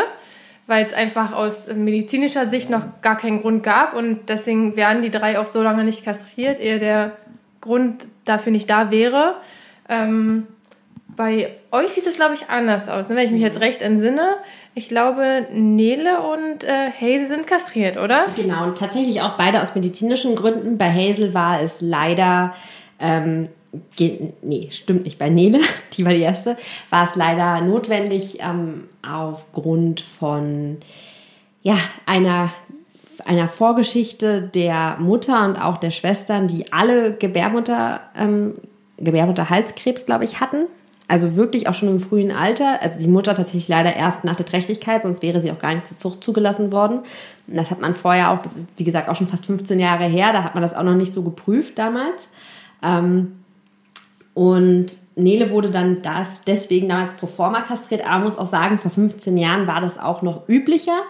weil 0.69 0.85
es 0.85 0.93
einfach 0.93 1.33
aus 1.33 1.67
medizinischer 1.73 2.47
Sicht 2.47 2.69
noch 2.69 3.01
gar 3.01 3.17
keinen 3.17 3.41
Grund 3.41 3.63
gab 3.63 3.95
und 3.95 4.29
deswegen 4.29 4.75
werden 4.75 5.01
die 5.01 5.09
drei 5.09 5.39
auch 5.39 5.47
so 5.47 5.63
lange 5.63 5.83
nicht 5.83 6.05
kastriert, 6.05 6.61
ehe 6.61 6.77
der 6.77 7.13
Grund 7.59 8.05
dafür 8.23 8.51
nicht 8.51 8.69
da 8.69 8.91
wäre. 8.91 9.37
Ähm, 9.89 10.45
bei 11.07 11.49
euch 11.71 11.89
sieht 11.89 12.05
es, 12.05 12.17
glaube 12.17 12.35
ich, 12.35 12.49
anders 12.49 12.87
aus, 12.87 13.09
ne? 13.09 13.15
wenn 13.15 13.25
ich 13.25 13.31
mich 13.31 13.41
jetzt 13.41 13.61
recht 13.61 13.81
entsinne. 13.81 14.29
Ich 14.75 14.87
glaube, 14.87 15.47
Nele 15.51 16.21
und 16.21 16.63
äh, 16.63 16.91
Hazel 17.01 17.25
sind 17.25 17.47
kastriert, 17.47 17.97
oder? 17.97 18.25
Genau, 18.35 18.65
und 18.65 18.77
tatsächlich 18.77 19.21
auch 19.21 19.37
beide 19.37 19.61
aus 19.61 19.73
medizinischen 19.73 20.35
Gründen. 20.35 20.77
Bei 20.77 20.91
Hazel 20.91 21.33
war 21.33 21.61
es 21.61 21.81
leider, 21.81 22.53
ähm, 22.99 23.49
nee, 24.41 24.67
stimmt 24.71 25.03
nicht, 25.05 25.19
bei 25.19 25.29
Nele, 25.29 25.59
die 25.93 26.05
war 26.05 26.13
die 26.13 26.21
erste, 26.21 26.57
war 26.89 27.03
es 27.03 27.15
leider 27.15 27.61
notwendig 27.61 28.39
ähm, 28.41 28.85
aufgrund 29.01 30.01
von 30.01 30.77
ja, 31.61 31.77
einer 32.05 32.51
einer 33.25 33.47
Vorgeschichte 33.47 34.41
der 34.41 34.97
Mutter 34.99 35.45
und 35.45 35.57
auch 35.57 35.77
der 35.77 35.91
Schwestern, 35.91 36.47
die 36.47 36.71
alle 36.71 37.13
Gebärmutter, 37.13 38.01
ähm, 38.15 38.53
Gebärmutterhalskrebs, 38.97 40.05
glaube 40.05 40.25
ich, 40.25 40.39
hatten. 40.39 40.67
Also 41.07 41.35
wirklich 41.35 41.67
auch 41.67 41.73
schon 41.73 41.89
im 41.89 41.99
frühen 41.99 42.31
Alter. 42.31 42.81
Also 42.81 42.99
die 42.99 43.07
Mutter 43.07 43.35
tatsächlich 43.35 43.67
leider 43.67 43.95
erst 43.95 44.23
nach 44.23 44.35
der 44.35 44.45
Trächtigkeit, 44.45 45.01
sonst 45.03 45.23
wäre 45.23 45.41
sie 45.41 45.51
auch 45.51 45.59
gar 45.59 45.73
nicht 45.73 45.87
zur 45.87 45.99
Zucht 45.99 46.23
zugelassen 46.23 46.71
worden. 46.71 46.99
Und 47.47 47.55
das 47.55 47.71
hat 47.71 47.81
man 47.81 47.95
vorher 47.95 48.31
auch, 48.31 48.41
das 48.41 48.55
ist 48.55 48.67
wie 48.77 48.83
gesagt 48.83 49.09
auch 49.09 49.15
schon 49.15 49.27
fast 49.27 49.47
15 49.47 49.79
Jahre 49.79 50.05
her, 50.05 50.33
da 50.33 50.43
hat 50.43 50.53
man 50.53 50.61
das 50.61 50.75
auch 50.75 50.83
noch 50.83 50.95
nicht 50.95 51.13
so 51.13 51.23
geprüft 51.23 51.79
damals. 51.79 52.29
Ähm, 52.83 53.39
und 54.39 54.85
Nele 55.17 55.49
wurde 55.49 55.69
dann 55.69 56.01
das 56.01 56.43
deswegen 56.45 56.87
damals 56.87 57.15
pro 57.15 57.27
forma 57.27 57.59
kastriert. 57.59 58.05
Aber 58.05 58.19
man 58.19 58.23
muss 58.23 58.37
auch 58.37 58.45
sagen, 58.45 58.77
vor 58.77 58.89
15 58.89 59.35
Jahren 59.35 59.67
war 59.67 59.81
das 59.81 59.99
auch 59.99 60.21
noch 60.21 60.47
üblicher 60.47 61.03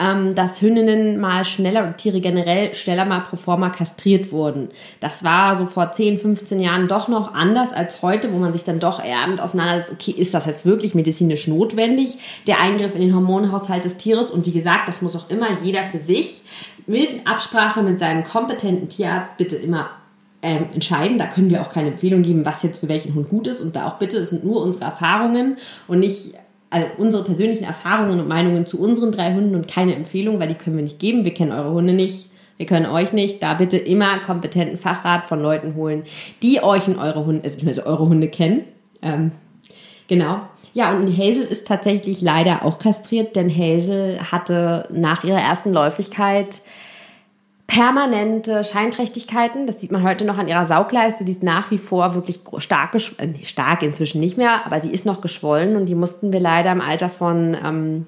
ähm, 0.00 0.34
dass 0.34 0.62
Hündinnen 0.62 1.20
mal 1.20 1.44
schneller 1.44 1.84
und 1.84 1.98
Tiere 1.98 2.20
generell 2.20 2.74
schneller 2.74 3.04
mal 3.04 3.20
pro 3.20 3.36
forma 3.36 3.68
kastriert 3.68 4.32
wurden. 4.32 4.70
Das 5.00 5.22
war 5.24 5.56
so 5.56 5.66
vor 5.66 5.92
10, 5.92 6.18
15 6.18 6.58
Jahren 6.58 6.88
doch 6.88 7.08
noch 7.08 7.34
anders 7.34 7.72
als 7.72 8.00
heute, 8.00 8.32
wo 8.32 8.38
man 8.38 8.52
sich 8.52 8.64
dann 8.64 8.80
doch 8.80 9.04
eher 9.04 9.20
damit 9.20 9.40
auseinandersetzt, 9.40 9.92
okay, 9.92 10.12
ist 10.12 10.32
das 10.32 10.46
jetzt 10.46 10.64
wirklich 10.64 10.94
medizinisch 10.94 11.46
notwendig, 11.48 12.40
der 12.46 12.60
Eingriff 12.60 12.94
in 12.94 13.02
den 13.02 13.14
Hormonhaushalt 13.14 13.84
des 13.84 13.98
Tieres? 13.98 14.30
Und 14.30 14.46
wie 14.46 14.52
gesagt, 14.52 14.88
das 14.88 15.02
muss 15.02 15.16
auch 15.16 15.28
immer 15.28 15.48
jeder 15.62 15.84
für 15.84 15.98
sich 15.98 16.42
mit 16.86 17.26
Absprache 17.26 17.82
mit 17.82 17.98
seinem 17.98 18.24
kompetenten 18.24 18.88
Tierarzt 18.88 19.36
bitte 19.36 19.56
immer 19.56 19.90
ähm, 20.42 20.66
entscheiden. 20.72 21.18
Da 21.18 21.26
können 21.26 21.50
wir 21.50 21.60
auch 21.62 21.68
keine 21.68 21.88
Empfehlung 21.88 22.22
geben, 22.22 22.44
was 22.46 22.62
jetzt 22.62 22.80
für 22.80 22.88
welchen 22.88 23.14
Hund 23.14 23.28
gut 23.28 23.46
ist. 23.46 23.60
Und 23.60 23.76
da 23.76 23.86
auch 23.86 23.98
bitte, 23.98 24.18
es 24.18 24.30
sind 24.30 24.44
nur 24.44 24.62
unsere 24.62 24.84
Erfahrungen 24.84 25.56
und 25.88 25.98
nicht 26.00 26.34
also 26.70 26.86
unsere 26.98 27.24
persönlichen 27.24 27.64
Erfahrungen 27.64 28.20
und 28.20 28.28
Meinungen 28.28 28.64
zu 28.66 28.78
unseren 28.78 29.10
drei 29.10 29.34
Hunden 29.34 29.56
und 29.56 29.66
keine 29.66 29.94
Empfehlung, 29.96 30.38
weil 30.38 30.48
die 30.48 30.54
können 30.54 30.76
wir 30.76 30.84
nicht 30.84 31.00
geben. 31.00 31.24
Wir 31.24 31.34
kennen 31.34 31.50
eure 31.52 31.72
Hunde 31.72 31.92
nicht. 31.92 32.30
Wir 32.56 32.66
können 32.66 32.86
euch 32.86 33.12
nicht. 33.12 33.42
Da 33.42 33.54
bitte 33.54 33.76
immer 33.76 34.20
kompetenten 34.20 34.78
Fachrat 34.78 35.24
von 35.24 35.40
Leuten 35.40 35.74
holen, 35.74 36.04
die 36.42 36.62
euch 36.62 36.86
und 36.86 36.98
eure 36.98 37.26
Hunde, 37.26 37.50
also 37.66 37.82
eure 37.84 38.08
Hunde 38.08 38.28
kennen. 38.28 38.64
Ähm, 39.02 39.32
genau. 40.06 40.40
Ja, 40.72 40.96
und 40.96 41.08
Hazel 41.18 41.42
ist 41.42 41.66
tatsächlich 41.66 42.20
leider 42.20 42.64
auch 42.64 42.78
kastriert, 42.78 43.34
denn 43.34 43.50
Hazel 43.50 44.20
hatte 44.30 44.88
nach 44.92 45.24
ihrer 45.24 45.40
ersten 45.40 45.72
Läufigkeit 45.72 46.60
permanente 47.70 48.64
Scheinträchtigkeiten. 48.64 49.68
Das 49.68 49.80
sieht 49.80 49.92
man 49.92 50.02
heute 50.02 50.24
noch 50.24 50.38
an 50.38 50.48
ihrer 50.48 50.66
Saugleiste. 50.66 51.24
Die 51.24 51.30
ist 51.30 51.44
nach 51.44 51.70
wie 51.70 51.78
vor 51.78 52.16
wirklich 52.16 52.40
stark, 52.58 52.96
äh, 52.96 53.44
stark 53.44 53.84
inzwischen 53.84 54.18
nicht 54.18 54.36
mehr, 54.36 54.66
aber 54.66 54.80
sie 54.80 54.90
ist 54.90 55.06
noch 55.06 55.20
geschwollen 55.20 55.76
und 55.76 55.86
die 55.86 55.94
mussten 55.94 56.32
wir 56.32 56.40
leider 56.40 56.72
im 56.72 56.80
Alter 56.80 57.08
von 57.08 57.56
ähm, 57.64 58.06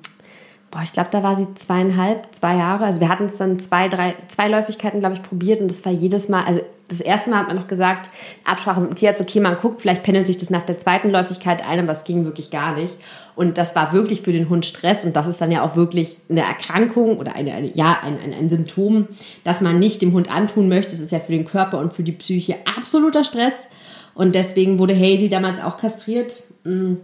boah, 0.73 0.83
ich 0.83 0.93
glaube, 0.93 1.11
da 1.13 1.23
war 1.23 1.37
sie 1.37 1.47
zweieinhalb, 1.55 2.35
zwei 2.35 2.57
Jahre. 2.57 2.85
Also 2.85 3.01
wir 3.01 3.09
hatten 3.09 3.27
es 3.27 3.37
dann 3.37 3.61
zwei, 3.61 3.89
drei, 3.89 4.17
zwei 4.29 4.49
Läufigkeiten, 4.49 4.99
glaube 4.99 5.15
ich, 5.15 5.23
probiert 5.23 5.61
und 5.61 5.71
das 5.71 5.85
war 5.85 5.93
jedes 5.93 6.29
Mal, 6.29 6.45
also 6.45 6.63
das 6.89 7.01
erste 7.01 7.31
Mal 7.31 7.41
hat 7.41 7.47
man 7.47 7.57
noch 7.57 7.69
gesagt, 7.69 8.11
Absprache 8.45 8.81
mit 8.81 8.91
dem 8.91 8.97
Tierarzt, 8.97 9.21
okay, 9.21 9.41
man 9.41 9.57
guckt, 9.61 9.83
vielleicht 9.83 10.03
pendelt 10.03 10.27
sich 10.27 10.39
das 10.39 10.51
nach 10.51 10.67
der 10.67 10.79
zweiten 10.79 11.11
Läufigkeit 11.11 11.65
ein, 11.65 11.79
aber 11.79 11.93
es 11.93 12.05
ging 12.05 12.25
wirklich 12.25 12.51
gar 12.51 12.77
nicht. 12.77 12.97
Und 13.35 13.57
das 13.57 13.75
war 13.77 13.93
wirklich 13.93 14.23
für 14.23 14.33
den 14.33 14.49
Hund 14.51 14.67
Stress 14.67 15.05
und 15.05 15.17
das 15.17 15.27
ist 15.27 15.41
dann 15.41 15.53
ja 15.53 15.63
auch 15.63 15.77
wirklich 15.77 16.21
eine 16.29 16.43
Erkrankung 16.43 17.19
oder 17.19 17.35
eine, 17.35 17.53
eine 17.53 17.75
ja, 17.75 17.99
ein, 18.03 18.19
ein, 18.19 18.35
ein 18.35 18.49
Symptom, 18.49 19.09
das 19.45 19.61
man 19.61 19.79
nicht 19.79 20.03
dem 20.03 20.13
Hund 20.13 20.31
antun 20.31 20.69
möchte. 20.69 20.95
Es 20.95 21.01
ist 21.01 21.13
ja 21.13 21.19
für 21.19 21.33
den 21.33 21.47
Körper 21.47 21.79
und 21.79 21.93
für 21.93 22.03
die 22.03 22.13
Psyche 22.13 22.57
absoluter 22.77 23.25
Stress. 23.25 23.69
Und 24.15 24.35
deswegen 24.35 24.79
wurde 24.79 24.95
Hazy 24.95 25.31
damals 25.31 25.63
auch 25.63 25.79
kastriert. 25.79 26.43
Hm, 26.65 26.99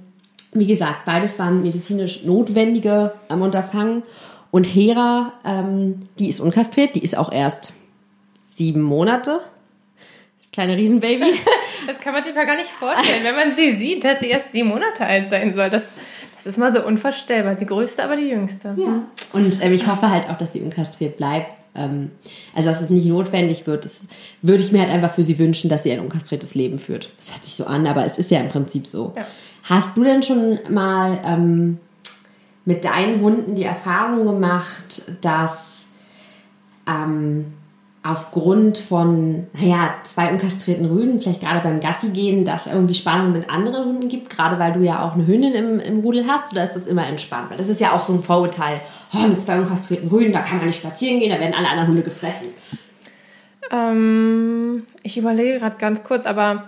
wie 0.52 0.66
gesagt, 0.66 1.04
beides 1.04 1.38
waren 1.38 1.62
medizinisch 1.62 2.24
notwendige 2.24 3.12
ähm, 3.28 3.42
Unterfangen. 3.42 4.02
Und 4.50 4.64
Hera, 4.64 5.34
ähm, 5.44 6.00
die 6.18 6.28
ist 6.28 6.40
unkastriert, 6.40 6.94
die 6.94 7.02
ist 7.02 7.16
auch 7.16 7.30
erst 7.30 7.72
sieben 8.56 8.80
Monate. 8.80 9.40
Das 10.40 10.50
kleine 10.50 10.76
Riesenbaby. 10.76 11.26
Das 11.86 12.00
kann 12.00 12.12
man 12.12 12.22
sich 12.22 12.34
mal 12.34 12.44
gar 12.44 12.56
nicht 12.56 12.68
vorstellen, 12.68 13.24
wenn 13.24 13.34
man 13.34 13.56
sie 13.56 13.74
sieht, 13.74 14.04
dass 14.04 14.20
sie 14.20 14.26
erst 14.26 14.52
sieben 14.52 14.68
Monate 14.68 15.06
alt 15.06 15.28
sein 15.28 15.54
soll. 15.54 15.70
Das, 15.70 15.92
das 16.36 16.44
ist 16.44 16.58
mal 16.58 16.70
so 16.70 16.84
unvorstellbar. 16.84 17.54
Die 17.54 17.64
größte, 17.64 18.04
aber 18.04 18.16
die 18.16 18.28
jüngste. 18.28 18.74
Ja. 18.76 19.04
Und 19.32 19.64
ähm, 19.64 19.72
ich 19.72 19.86
hoffe 19.86 20.10
halt 20.10 20.28
auch, 20.28 20.36
dass 20.36 20.52
sie 20.52 20.60
unkastriert 20.60 21.16
bleibt. 21.16 21.54
Ähm, 21.74 22.10
also, 22.54 22.68
dass 22.68 22.82
es 22.82 22.90
nicht 22.90 23.06
notwendig 23.06 23.66
wird. 23.66 23.86
Das 23.86 24.06
würde 24.42 24.62
ich 24.62 24.70
mir 24.70 24.80
halt 24.80 24.90
einfach 24.90 25.14
für 25.14 25.24
sie 25.24 25.38
wünschen, 25.38 25.70
dass 25.70 25.84
sie 25.84 25.92
ein 25.92 26.00
unkastriertes 26.00 26.54
Leben 26.54 26.78
führt. 26.78 27.10
Das 27.16 27.32
hört 27.32 27.42
sich 27.42 27.54
so 27.54 27.64
an, 27.64 27.86
aber 27.86 28.04
es 28.04 28.18
ist 28.18 28.30
ja 28.30 28.40
im 28.40 28.48
Prinzip 28.48 28.86
so. 28.86 29.14
Ja. 29.16 29.26
Hast 29.68 29.96
du 29.96 30.04
denn 30.04 30.22
schon 30.22 30.58
mal 30.70 31.20
ähm, 31.24 31.78
mit 32.64 32.84
deinen 32.84 33.20
Hunden 33.20 33.54
die 33.54 33.64
Erfahrung 33.64 34.24
gemacht, 34.24 35.02
dass 35.20 35.86
ähm, 36.86 37.52
aufgrund 38.02 38.78
von, 38.78 39.46
naja, 39.52 39.94
zwei 40.04 40.32
unkastrierten 40.32 40.86
Rüden, 40.86 41.20
vielleicht 41.20 41.40
gerade 41.40 41.60
beim 41.60 41.80
Gassi 41.80 42.08
gehen, 42.08 42.46
dass 42.46 42.66
irgendwie 42.66 42.94
Spannung 42.94 43.32
mit 43.32 43.50
anderen 43.50 43.84
Hunden 43.84 44.08
gibt, 44.08 44.30
gerade 44.30 44.58
weil 44.58 44.72
du 44.72 44.80
ja 44.80 45.02
auch 45.02 45.12
eine 45.12 45.26
Hündin 45.26 45.52
im, 45.52 45.80
im 45.80 46.00
Rudel 46.00 46.26
hast, 46.26 46.50
oder 46.52 46.64
ist 46.64 46.74
das 46.74 46.86
immer 46.86 47.06
entspannt? 47.06 47.50
Weil 47.50 47.58
das 47.58 47.68
ist 47.68 47.80
ja 47.80 47.92
auch 47.92 48.02
so 48.06 48.14
ein 48.14 48.22
Vorurteil, 48.22 48.80
oh, 49.12 49.26
mit 49.26 49.42
zwei 49.42 49.58
unkastrierten 49.58 50.08
Rüden, 50.08 50.32
da 50.32 50.40
kann 50.40 50.56
man 50.56 50.66
nicht 50.66 50.80
spazieren 50.80 51.20
gehen, 51.20 51.30
da 51.30 51.38
werden 51.38 51.54
alle 51.54 51.68
anderen 51.68 51.88
Hunde 51.88 52.02
gefressen. 52.02 52.48
Ähm, 53.70 54.84
ich 55.02 55.18
überlege 55.18 55.58
gerade 55.58 55.76
ganz 55.76 56.02
kurz, 56.02 56.24
aber 56.24 56.64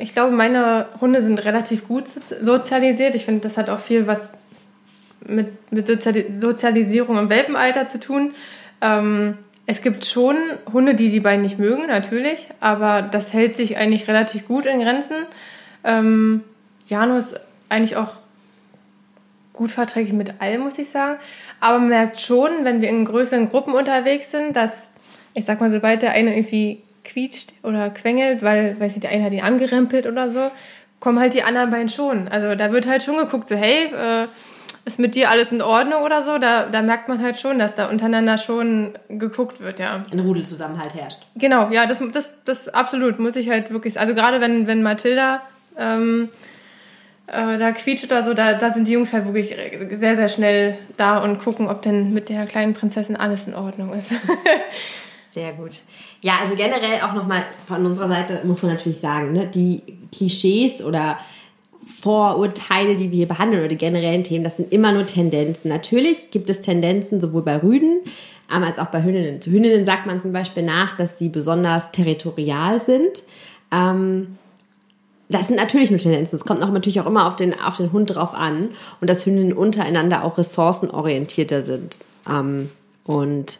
ich 0.00 0.12
glaube, 0.12 0.34
meine 0.34 0.86
Hunde 1.00 1.22
sind 1.22 1.44
relativ 1.44 1.86
gut 1.88 2.08
sozialisiert. 2.08 3.14
Ich 3.14 3.24
finde, 3.24 3.40
das 3.40 3.56
hat 3.56 3.70
auch 3.70 3.80
viel 3.80 4.06
was 4.06 4.34
mit, 5.26 5.72
mit 5.72 5.86
Sozialisierung 5.86 7.18
im 7.18 7.30
Welpenalter 7.30 7.86
zu 7.86 8.00
tun. 8.00 8.34
Ähm, 8.80 9.38
es 9.66 9.82
gibt 9.82 10.06
schon 10.06 10.36
Hunde, 10.72 10.94
die 10.94 11.10
die 11.10 11.20
beiden 11.20 11.42
nicht 11.42 11.58
mögen, 11.58 11.86
natürlich, 11.86 12.48
aber 12.60 13.02
das 13.02 13.32
hält 13.32 13.56
sich 13.56 13.76
eigentlich 13.76 14.08
relativ 14.08 14.48
gut 14.48 14.64
in 14.64 14.80
Grenzen. 14.80 15.26
Ähm, 15.84 16.42
Jano 16.86 17.18
ist 17.18 17.38
eigentlich 17.68 17.96
auch 17.96 18.12
gut 19.52 19.70
verträglich 19.70 20.14
mit 20.14 20.40
allem, 20.40 20.62
muss 20.62 20.78
ich 20.78 20.88
sagen. 20.88 21.18
Aber 21.60 21.80
man 21.80 21.88
merkt 21.88 22.20
schon, 22.20 22.64
wenn 22.64 22.80
wir 22.80 22.88
in 22.88 23.04
größeren 23.04 23.50
Gruppen 23.50 23.74
unterwegs 23.74 24.30
sind, 24.30 24.56
dass, 24.56 24.88
ich 25.34 25.44
sag 25.44 25.60
mal, 25.60 25.68
sobald 25.68 26.00
der 26.00 26.12
eine 26.12 26.34
irgendwie 26.34 26.82
quietscht 27.08 27.54
oder 27.62 27.90
quengelt, 27.90 28.42
weil, 28.42 28.78
weiß 28.78 28.92
nicht, 28.92 29.04
der 29.04 29.10
eine 29.10 29.24
hat 29.24 29.32
ihn 29.32 29.42
angerempelt 29.42 30.06
oder 30.06 30.28
so, 30.28 30.50
kommen 31.00 31.18
halt 31.18 31.34
die 31.34 31.42
anderen 31.42 31.70
beiden 31.70 31.88
schon. 31.88 32.28
Also 32.28 32.54
da 32.54 32.72
wird 32.72 32.86
halt 32.86 33.02
schon 33.02 33.16
geguckt, 33.16 33.48
so, 33.48 33.56
hey, 33.56 33.86
äh, 33.92 34.26
ist 34.84 34.98
mit 34.98 35.14
dir 35.14 35.30
alles 35.30 35.52
in 35.52 35.60
Ordnung 35.60 36.02
oder 36.02 36.22
so? 36.22 36.38
Da, 36.38 36.66
da 36.66 36.82
merkt 36.82 37.08
man 37.08 37.22
halt 37.22 37.38
schon, 37.38 37.58
dass 37.58 37.74
da 37.74 37.88
untereinander 37.90 38.38
schon 38.38 38.94
geguckt 39.08 39.60
wird, 39.60 39.78
ja. 39.78 40.02
Ein 40.10 40.20
Rudelzusammenhalt 40.20 40.94
herrscht. 40.94 41.20
Genau, 41.36 41.70
ja, 41.70 41.86
das, 41.86 42.02
das, 42.12 42.42
das 42.44 42.68
absolut 42.68 43.18
muss 43.18 43.36
ich 43.36 43.50
halt 43.50 43.70
wirklich, 43.70 44.00
also 44.00 44.14
gerade 44.14 44.40
wenn, 44.40 44.66
wenn 44.66 44.82
Mathilda 44.82 45.42
ähm, 45.76 46.30
äh, 47.26 47.58
da 47.58 47.72
quietscht 47.72 48.06
oder 48.06 48.22
so, 48.22 48.34
da, 48.34 48.54
da 48.54 48.70
sind 48.70 48.88
die 48.88 48.92
Jungs 48.92 49.12
halt 49.12 49.26
wirklich 49.26 49.54
sehr, 49.90 50.16
sehr 50.16 50.28
schnell 50.28 50.78
da 50.96 51.18
und 51.18 51.38
gucken, 51.38 51.68
ob 51.68 51.82
denn 51.82 52.14
mit 52.14 52.30
der 52.30 52.46
kleinen 52.46 52.72
Prinzessin 52.72 53.16
alles 53.16 53.46
in 53.46 53.54
Ordnung 53.54 53.92
ist. 53.92 54.12
sehr 55.30 55.52
gut. 55.52 55.82
Ja, 56.20 56.38
also 56.40 56.56
generell 56.56 57.00
auch 57.02 57.14
nochmal 57.14 57.44
von 57.66 57.86
unserer 57.86 58.08
Seite 58.08 58.40
muss 58.44 58.62
man 58.62 58.72
natürlich 58.72 58.98
sagen, 58.98 59.32
ne, 59.32 59.46
die 59.46 59.82
Klischees 60.12 60.84
oder 60.84 61.18
Vorurteile, 61.86 62.96
die 62.96 63.10
wir 63.10 63.16
hier 63.18 63.28
behandeln 63.28 63.60
oder 63.60 63.68
die 63.68 63.76
generellen 63.76 64.24
Themen, 64.24 64.44
das 64.44 64.56
sind 64.56 64.72
immer 64.72 64.92
nur 64.92 65.06
Tendenzen. 65.06 65.68
Natürlich 65.68 66.30
gibt 66.30 66.50
es 66.50 66.60
Tendenzen 66.60 67.20
sowohl 67.20 67.42
bei 67.42 67.62
Rüden 67.62 68.00
ähm, 68.52 68.62
als 68.62 68.78
auch 68.78 68.86
bei 68.86 69.02
Hündinnen. 69.02 69.40
Zu 69.40 69.50
Hündinnen 69.50 69.84
sagt 69.84 70.06
man 70.06 70.20
zum 70.20 70.32
Beispiel 70.32 70.62
nach, 70.62 70.96
dass 70.96 71.18
sie 71.18 71.28
besonders 71.28 71.90
territorial 71.92 72.80
sind. 72.80 73.22
Ähm, 73.72 74.38
das 75.28 75.46
sind 75.46 75.56
natürlich 75.56 75.90
nur 75.90 75.98
Tendenzen. 75.98 76.36
Es 76.36 76.44
kommt 76.44 76.62
auch 76.62 76.70
natürlich 76.70 77.00
auch 77.00 77.06
immer 77.06 77.26
auf 77.26 77.36
den, 77.36 77.58
auf 77.60 77.76
den 77.76 77.92
Hund 77.92 78.14
drauf 78.14 78.34
an 78.34 78.70
und 79.00 79.08
dass 79.08 79.26
Hündinnen 79.26 79.52
untereinander 79.52 80.24
auch 80.24 80.38
ressourcenorientierter 80.38 81.62
sind. 81.62 81.98
Ähm, 82.28 82.70
und 83.04 83.58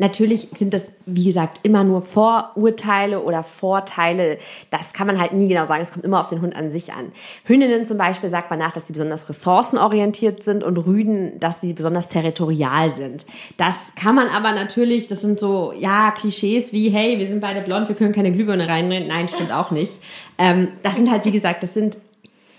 Natürlich 0.00 0.46
sind 0.56 0.72
das, 0.74 0.86
wie 1.06 1.24
gesagt, 1.24 1.58
immer 1.64 1.82
nur 1.82 2.02
Vorurteile 2.02 3.20
oder 3.20 3.42
Vorteile. 3.42 4.38
Das 4.70 4.92
kann 4.92 5.08
man 5.08 5.20
halt 5.20 5.32
nie 5.32 5.48
genau 5.48 5.66
sagen. 5.66 5.82
Es 5.82 5.90
kommt 5.90 6.04
immer 6.04 6.20
auf 6.20 6.28
den 6.28 6.40
Hund 6.40 6.54
an 6.54 6.70
sich 6.70 6.92
an. 6.92 7.10
Hündinnen 7.44 7.84
zum 7.84 7.98
Beispiel 7.98 8.30
sagt 8.30 8.48
man 8.48 8.60
nach, 8.60 8.70
dass 8.70 8.86
sie 8.86 8.92
besonders 8.92 9.28
ressourcenorientiert 9.28 10.40
sind 10.40 10.62
und 10.62 10.76
Rüden, 10.78 11.40
dass 11.40 11.60
sie 11.60 11.72
besonders 11.72 12.08
territorial 12.08 12.90
sind. 12.90 13.26
Das 13.56 13.74
kann 13.96 14.14
man 14.14 14.28
aber 14.28 14.52
natürlich, 14.52 15.08
das 15.08 15.20
sind 15.20 15.40
so, 15.40 15.72
ja, 15.76 16.12
Klischees 16.12 16.72
wie, 16.72 16.90
hey, 16.90 17.18
wir 17.18 17.26
sind 17.26 17.40
beide 17.40 17.62
blond, 17.62 17.88
wir 17.88 17.96
können 17.96 18.12
keine 18.12 18.30
Glühbirne 18.30 18.68
reinrennen. 18.68 19.08
Nein, 19.08 19.26
stimmt 19.26 19.52
auch 19.52 19.72
nicht. 19.72 19.98
Ähm, 20.38 20.68
das 20.84 20.94
sind 20.94 21.10
halt, 21.10 21.24
wie 21.24 21.32
gesagt, 21.32 21.64
das 21.64 21.74
sind 21.74 21.96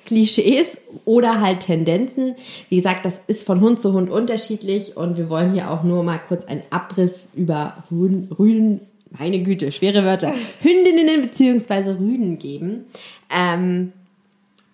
Klischees 0.10 0.82
oder 1.06 1.40
halt 1.40 1.60
Tendenzen. 1.60 2.34
Wie 2.68 2.78
gesagt, 2.78 3.06
das 3.06 3.22
ist 3.28 3.46
von 3.46 3.62
Hund 3.62 3.80
zu 3.80 3.94
Hund 3.94 4.10
unterschiedlich 4.10 4.98
und 4.98 5.18
wir 5.18 5.30
wollen 5.30 5.54
hier 5.54 5.70
auch 5.70 5.84
nur 5.84 6.04
mal 6.04 6.18
kurz 6.18 6.46
einen 6.46 6.64
Abriss 6.72 7.30
über 7.36 7.84
Rüden, 7.92 8.82
meine 9.12 9.44
Güte, 9.44 9.72
schwere 9.72 10.04
Wörter, 10.04 10.34
Hündinnen 10.62 11.22
bzw. 11.22 11.92
Rüden 11.92 12.40
geben. 12.40 12.86
Ähm, 13.30 13.94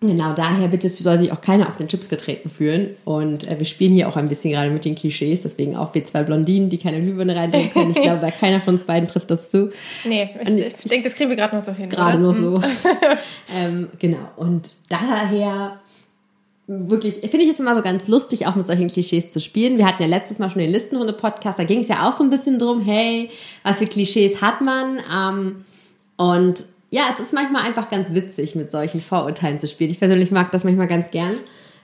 Genau, 0.07 0.33
daher 0.33 0.67
bitte 0.67 0.89
soll 0.89 1.17
sich 1.17 1.31
auch 1.31 1.41
keiner 1.41 1.67
auf 1.67 1.77
den 1.77 1.87
Chips 1.87 2.09
getreten 2.09 2.49
fühlen. 2.49 2.95
Und 3.05 3.47
äh, 3.49 3.57
wir 3.57 3.65
spielen 3.65 3.93
hier 3.93 4.07
auch 4.07 4.15
ein 4.15 4.29
bisschen 4.29 4.51
gerade 4.51 4.69
mit 4.69 4.85
den 4.85 4.95
Klischees, 4.95 5.41
deswegen 5.41 5.75
auch 5.75 5.93
wir 5.93 6.05
zwei 6.05 6.23
Blondinen, 6.23 6.69
die 6.69 6.77
keine 6.77 7.01
Glühbirne 7.01 7.35
reintun 7.35 7.71
können. 7.71 7.91
Ich 7.91 8.01
glaube, 8.01 8.21
bei 8.21 8.31
keiner 8.31 8.59
von 8.59 8.75
uns 8.75 8.83
beiden 8.83 9.07
trifft 9.07 9.31
das 9.31 9.49
zu. 9.49 9.71
Nee, 10.03 10.29
ich, 10.45 10.59
ich 10.59 10.89
denke, 10.89 11.09
das 11.09 11.15
kriegen 11.15 11.29
wir 11.29 11.37
gerade 11.37 11.55
noch 11.55 11.63
so 11.63 11.71
hin. 11.71 11.89
Gerade 11.89 12.19
nur 12.19 12.33
so. 12.33 12.61
ähm, 13.55 13.89
genau, 13.99 14.29
und 14.37 14.69
daher 14.89 15.79
wirklich, 16.67 17.15
finde 17.15 17.43
ich 17.43 17.49
es 17.49 17.59
immer 17.59 17.75
so 17.75 17.81
ganz 17.81 18.07
lustig, 18.07 18.47
auch 18.47 18.55
mit 18.55 18.67
solchen 18.67 18.87
Klischees 18.87 19.29
zu 19.29 19.39
spielen. 19.39 19.77
Wir 19.77 19.85
hatten 19.85 20.01
ja 20.01 20.07
letztes 20.07 20.39
Mal 20.39 20.49
schon 20.49 20.61
den 20.61 20.71
Listenhunde-Podcast, 20.71 21.59
da 21.59 21.63
ging 21.63 21.79
es 21.79 21.87
ja 21.87 22.07
auch 22.07 22.11
so 22.11 22.23
ein 22.23 22.29
bisschen 22.29 22.59
drum, 22.59 22.81
hey, 22.81 23.29
was 23.63 23.79
für 23.79 23.85
Klischees 23.85 24.41
hat 24.41 24.61
man? 24.61 24.99
Ähm, 25.11 25.65
und 26.17 26.65
ja, 26.89 27.07
es 27.11 27.19
ist 27.19 27.33
manchmal 27.33 27.63
einfach 27.63 27.89
ganz 27.89 28.13
witzig, 28.13 28.55
mit 28.55 28.71
solchen 28.71 29.01
Vorurteilen 29.01 29.59
zu 29.59 29.67
spielen. 29.67 29.91
Ich 29.91 29.99
persönlich 29.99 30.31
mag 30.31 30.51
das 30.51 30.63
manchmal 30.63 30.87
ganz 30.87 31.11
gern. 31.11 31.35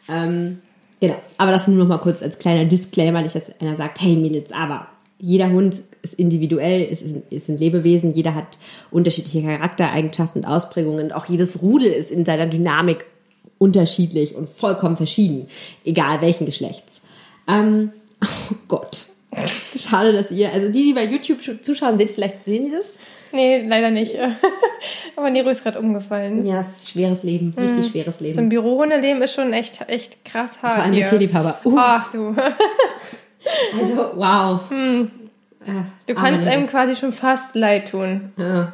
Ähm, 0.10 0.60
genau, 1.00 1.16
aber 1.38 1.52
das 1.52 1.68
nur 1.68 1.78
noch 1.78 1.88
mal 1.88 1.98
kurz 1.98 2.22
als 2.22 2.40
kleiner 2.40 2.66
Disclaimer, 2.66 3.22
nicht, 3.22 3.36
dass 3.36 3.52
einer 3.60 3.76
sagt, 3.76 4.02
hey 4.02 4.16
Mädels, 4.16 4.52
aber 4.52 4.88
jeder 5.20 5.52
Hund 5.52 5.82
ist 6.02 6.16
individuell, 6.16 6.84
ist, 6.84 7.04
ist 7.30 7.50
ein 7.50 7.58
Lebewesen, 7.58 8.12
jeder 8.12 8.34
hat 8.34 8.58
unterschiedliche 8.90 9.44
Charaktereigenschaften 9.44 10.44
und 10.44 10.48
Ausprägungen. 10.48 11.06
Und 11.06 11.14
auch 11.14 11.26
jedes 11.26 11.62
Rudel 11.62 11.92
ist 11.92 12.10
in 12.10 12.26
seiner 12.26 12.48
Dynamik 12.48 13.06
unterschiedlich 13.60 14.36
und 14.36 14.50
vollkommen 14.50 14.98
verschieden, 14.98 15.48
egal 15.86 16.22
welchen 16.22 16.48
Geschlechts. 16.48 17.02
Ähm, 17.48 17.92
oh 18.24 18.56
Gott, 18.68 19.10
schade, 19.78 20.12
dass 20.12 20.32
ihr, 20.32 20.52
also 20.52 20.70
die, 20.70 20.86
die 20.86 20.94
bei 20.94 21.06
YouTube 21.06 21.40
zuschauen, 21.64 21.98
sehen, 21.98 22.10
vielleicht 22.14 22.46
sehen 22.46 22.66
die 22.66 22.72
das. 22.72 22.88
Nee, 23.32 23.66
leider 23.66 23.92
nicht. 23.92 24.16
Aber 25.18 25.30
Nero 25.30 25.50
ist 25.50 25.64
gerade 25.64 25.80
umgefallen. 25.80 26.46
Ja, 26.46 26.60
es 26.60 26.78
ist 26.78 26.90
schweres 26.92 27.24
Leben, 27.24 27.52
richtig 27.58 27.86
mhm. 27.86 27.90
schweres 27.92 28.20
Leben. 28.20 28.34
Zum 28.34 28.50
Bürohundeleben 28.50 29.22
ist 29.22 29.34
schon 29.34 29.54
echt, 29.54 29.80
echt 29.88 30.24
krass 30.26 30.62
hart. 30.62 30.76
Vor 30.76 30.84
allem 30.84 30.96
mit 30.96 31.08
Tierliebhaber. 31.08 31.60
Uh. 31.64 31.76
Ach 31.78 32.12
du. 32.12 32.36
also, 33.78 34.12
wow. 34.16 34.70
Hm. 34.70 35.12
Äh, 35.66 35.72
du 36.08 36.16
kannst 36.16 36.46
einem 36.46 36.68
quasi 36.68 36.96
schon 36.96 37.12
fast 37.12 37.56
leid 37.56 37.92
tun. 37.92 38.32
Ja. 38.38 38.74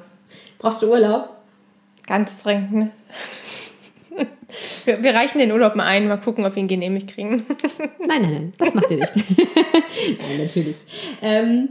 Brauchst 0.60 0.82
du 0.82 0.90
Urlaub? 0.90 1.30
Ganz 2.06 2.42
dringend, 2.42 2.72
ne? 2.74 2.92
Wir, 4.86 5.04
wir, 5.04 5.14
reichen 5.14 5.40
den 5.40 5.52
Urlaub 5.52 5.76
mal 5.76 5.86
ein, 5.86 6.08
mal 6.08 6.18
gucken, 6.18 6.46
ob 6.46 6.56
wir 6.56 6.64
ihn 6.64 6.70
genehmigt 6.70 7.14
kriegen. 7.14 7.46
nein, 8.08 8.22
nein, 8.22 8.34
nein, 8.34 8.54
das 8.58 8.74
macht 8.74 8.90
ihr 8.90 8.98
nicht. 8.98 9.14
nein, 9.14 10.38
natürlich. 10.38 10.78
Ähm, 11.22 11.70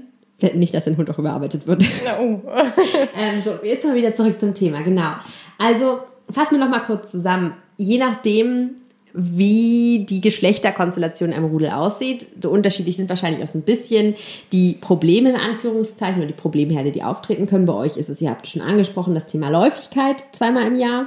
nicht, 0.55 0.75
dass 0.75 0.85
dein 0.85 0.97
Hund 0.97 1.09
auch 1.11 1.19
überarbeitet 1.19 1.67
wird. 1.67 1.85
Na, 2.05 2.19
oh. 2.21 2.41
ähm, 3.15 3.43
so, 3.45 3.55
jetzt 3.63 3.85
mal 3.85 3.95
wieder 3.95 4.15
zurück 4.15 4.39
zum 4.39 4.53
Thema, 4.55 4.83
genau. 4.83 5.13
Also 5.59 6.01
fassen 6.31 6.57
wir 6.57 6.65
noch 6.65 6.71
mal 6.71 6.81
kurz 6.81 7.11
zusammen. 7.11 7.55
Je 7.79 7.99
nachdem, 7.99 8.77
wie 9.19 10.05
die 10.07 10.21
Geschlechterkonstellation 10.21 11.33
im 11.33 11.47
Rudel 11.47 11.71
aussieht. 11.71 12.27
So 12.43 12.51
unterschiedlich 12.51 12.97
sind 12.97 13.09
wahrscheinlich 13.09 13.43
auch 13.43 13.47
so 13.47 13.59
ein 13.59 13.63
bisschen 13.63 14.15
die 14.53 14.75
Probleme 14.75 15.31
in 15.31 15.37
Anführungszeichen 15.37 16.19
oder 16.19 16.27
die 16.27 16.35
Problemherde, 16.35 16.93
die 16.93 17.03
auftreten 17.03 17.47
können. 17.47 17.65
Bei 17.65 17.73
euch 17.73 17.97
ist 17.97 18.11
es, 18.11 18.21
ihr 18.21 18.29
habt 18.29 18.45
es 18.45 18.53
schon 18.53 18.61
angesprochen, 18.61 19.15
das 19.15 19.25
Thema 19.25 19.49
Läufigkeit 19.49 20.23
zweimal 20.33 20.67
im 20.67 20.77
Jahr. 20.77 21.07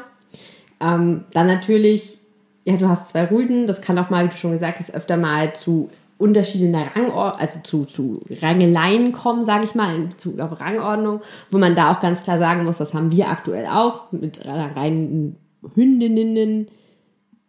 Ähm, 0.81 1.25
dann 1.33 1.45
natürlich, 1.45 2.17
ja, 2.65 2.77
du 2.77 2.89
hast 2.89 3.09
zwei 3.09 3.29
Rüden, 3.29 3.67
das 3.67 3.81
kann 3.81 3.99
auch 3.99 4.09
mal, 4.09 4.25
wie 4.25 4.29
du 4.29 4.37
schon 4.37 4.53
gesagt 4.53 4.79
hast, 4.79 4.95
öfter 4.95 5.15
mal 5.15 5.53
zu 5.53 5.91
Unterschiede 6.19 6.65
in 6.65 6.73
der 6.73 6.95
Rangordnung, 6.95 7.39
also 7.39 7.59
zu, 7.63 7.85
zu 7.85 8.21
Rangeleien 8.41 9.13
kommen, 9.13 9.45
sage 9.45 9.65
ich 9.65 9.73
mal, 9.73 9.95
in 9.95 10.09
Bezug 10.09 10.39
auf 10.39 10.59
Rangordnung, 10.59 11.21
wo 11.49 11.57
man 11.57 11.75
da 11.75 11.91
auch 11.91 11.99
ganz 11.99 12.23
klar 12.23 12.37
sagen 12.37 12.65
muss, 12.65 12.77
das 12.77 12.93
haben 12.93 13.11
wir 13.11 13.29
aktuell 13.29 13.65
auch 13.65 14.11
mit 14.11 14.45
einer 14.45 14.75
reinen 14.75 15.37
Hündinnen. 15.75 16.67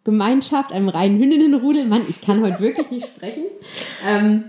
Gemeinschaft, 0.03 0.71
einem 0.71 0.89
reinen 0.89 1.19
Hündinnenrudel. 1.19 1.85
Mann, 1.85 2.01
ich 2.09 2.21
kann 2.21 2.41
heute 2.41 2.59
wirklich 2.59 2.89
nicht 2.89 3.05
sprechen. 3.05 3.43
Ähm, 4.03 4.45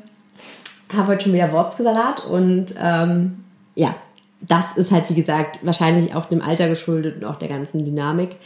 habe 0.90 1.08
heute 1.08 1.24
schon 1.24 1.34
wieder 1.34 1.52
Wortsalat 1.52 2.24
und 2.24 2.74
ähm, 2.82 3.44
ja, 3.74 3.94
das 4.42 4.76
ist 4.76 4.90
halt, 4.90 5.08
wie 5.08 5.14
gesagt, 5.14 5.64
wahrscheinlich 5.64 6.14
auch 6.14 6.26
dem 6.26 6.42
Alter 6.42 6.68
geschuldet 6.68 7.16
und 7.16 7.24
auch 7.24 7.36
der 7.36 7.48
ganzen 7.48 7.84
Dynamik. 7.84 8.36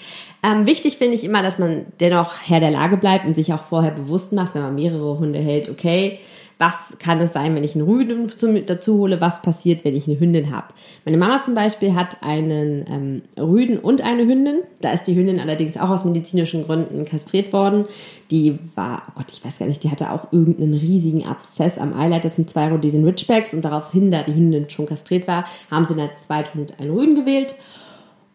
Ähm, 0.42 0.66
wichtig 0.66 0.98
finde 0.98 1.14
ich 1.14 1.24
immer, 1.24 1.42
dass 1.42 1.58
man 1.58 1.86
dennoch 2.00 2.34
Herr 2.44 2.60
der 2.60 2.70
Lage 2.70 2.98
bleibt 2.98 3.24
und 3.24 3.34
sich 3.34 3.52
auch 3.52 3.64
vorher 3.64 3.92
bewusst 3.92 4.32
macht, 4.32 4.54
wenn 4.54 4.62
man 4.62 4.74
mehrere 4.74 5.18
Hunde 5.18 5.38
hält, 5.38 5.68
okay, 5.68 6.20
was 6.58 6.96
kann 6.98 7.20
es 7.20 7.34
sein, 7.34 7.54
wenn 7.54 7.64
ich 7.64 7.74
einen 7.74 7.86
Rüden 7.86 8.32
dazu 8.64 8.98
hole, 8.98 9.20
was 9.20 9.42
passiert, 9.42 9.84
wenn 9.84 9.94
ich 9.94 10.08
eine 10.08 10.18
Hündin 10.18 10.50
habe. 10.50 10.68
Meine 11.04 11.18
Mama 11.18 11.42
zum 11.42 11.54
Beispiel 11.54 11.94
hat 11.94 12.22
einen 12.22 12.84
ähm, 12.88 13.22
Rüden 13.38 13.78
und 13.78 14.02
eine 14.02 14.26
Hündin. 14.26 14.60
Da 14.80 14.92
ist 14.92 15.02
die 15.04 15.14
Hündin 15.14 15.38
allerdings 15.38 15.76
auch 15.76 15.90
aus 15.90 16.06
medizinischen 16.06 16.64
Gründen 16.64 17.04
kastriert 17.04 17.52
worden. 17.52 17.84
Die 18.30 18.58
war, 18.74 19.02
oh 19.08 19.12
Gott, 19.16 19.30
ich 19.32 19.44
weiß 19.44 19.58
gar 19.58 19.66
nicht, 19.66 19.84
die 19.84 19.90
hatte 19.90 20.10
auch 20.10 20.32
irgendeinen 20.32 20.74
riesigen 20.74 21.26
Abszess 21.26 21.76
am 21.76 21.92
Eileiter. 21.92 22.22
Das 22.22 22.36
sind 22.36 22.48
zwei 22.48 22.68
Rhodesian 22.68 23.04
Ridgebacks 23.04 23.52
und 23.52 23.64
daraufhin, 23.64 24.10
da 24.10 24.22
die 24.22 24.34
Hündin 24.34 24.70
schon 24.70 24.86
kastriert 24.86 25.28
war, 25.28 25.44
haben 25.70 25.84
sie 25.84 26.00
als 26.00 26.22
Zweithund 26.22 26.80
einen 26.80 26.90
Rüden 26.90 27.16
gewählt. 27.16 27.54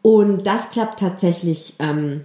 Und 0.03 0.45
das 0.45 0.69
klappt 0.69 0.99
tatsächlich 0.99 1.73
ähm, 1.79 2.21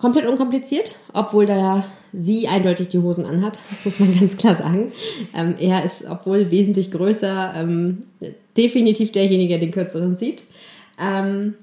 komplett 0.00 0.26
unkompliziert, 0.26 0.96
obwohl 1.12 1.46
da 1.46 1.84
sie 2.12 2.48
eindeutig 2.48 2.88
die 2.88 2.98
Hosen 2.98 3.26
anhat. 3.26 3.62
Das 3.70 3.84
muss 3.84 4.00
man 4.00 4.14
ganz 4.18 4.36
klar 4.36 4.54
sagen. 4.54 4.92
Ähm, 5.34 5.54
er 5.58 5.84
ist, 5.84 6.04
obwohl 6.08 6.50
wesentlich 6.50 6.90
größer, 6.90 7.52
ähm, 7.54 8.04
definitiv 8.56 9.12
derjenige, 9.12 9.50
der 9.50 9.58
den 9.58 9.72
kürzeren 9.72 10.16
sieht. 10.16 10.42
Ähm, 10.98 11.54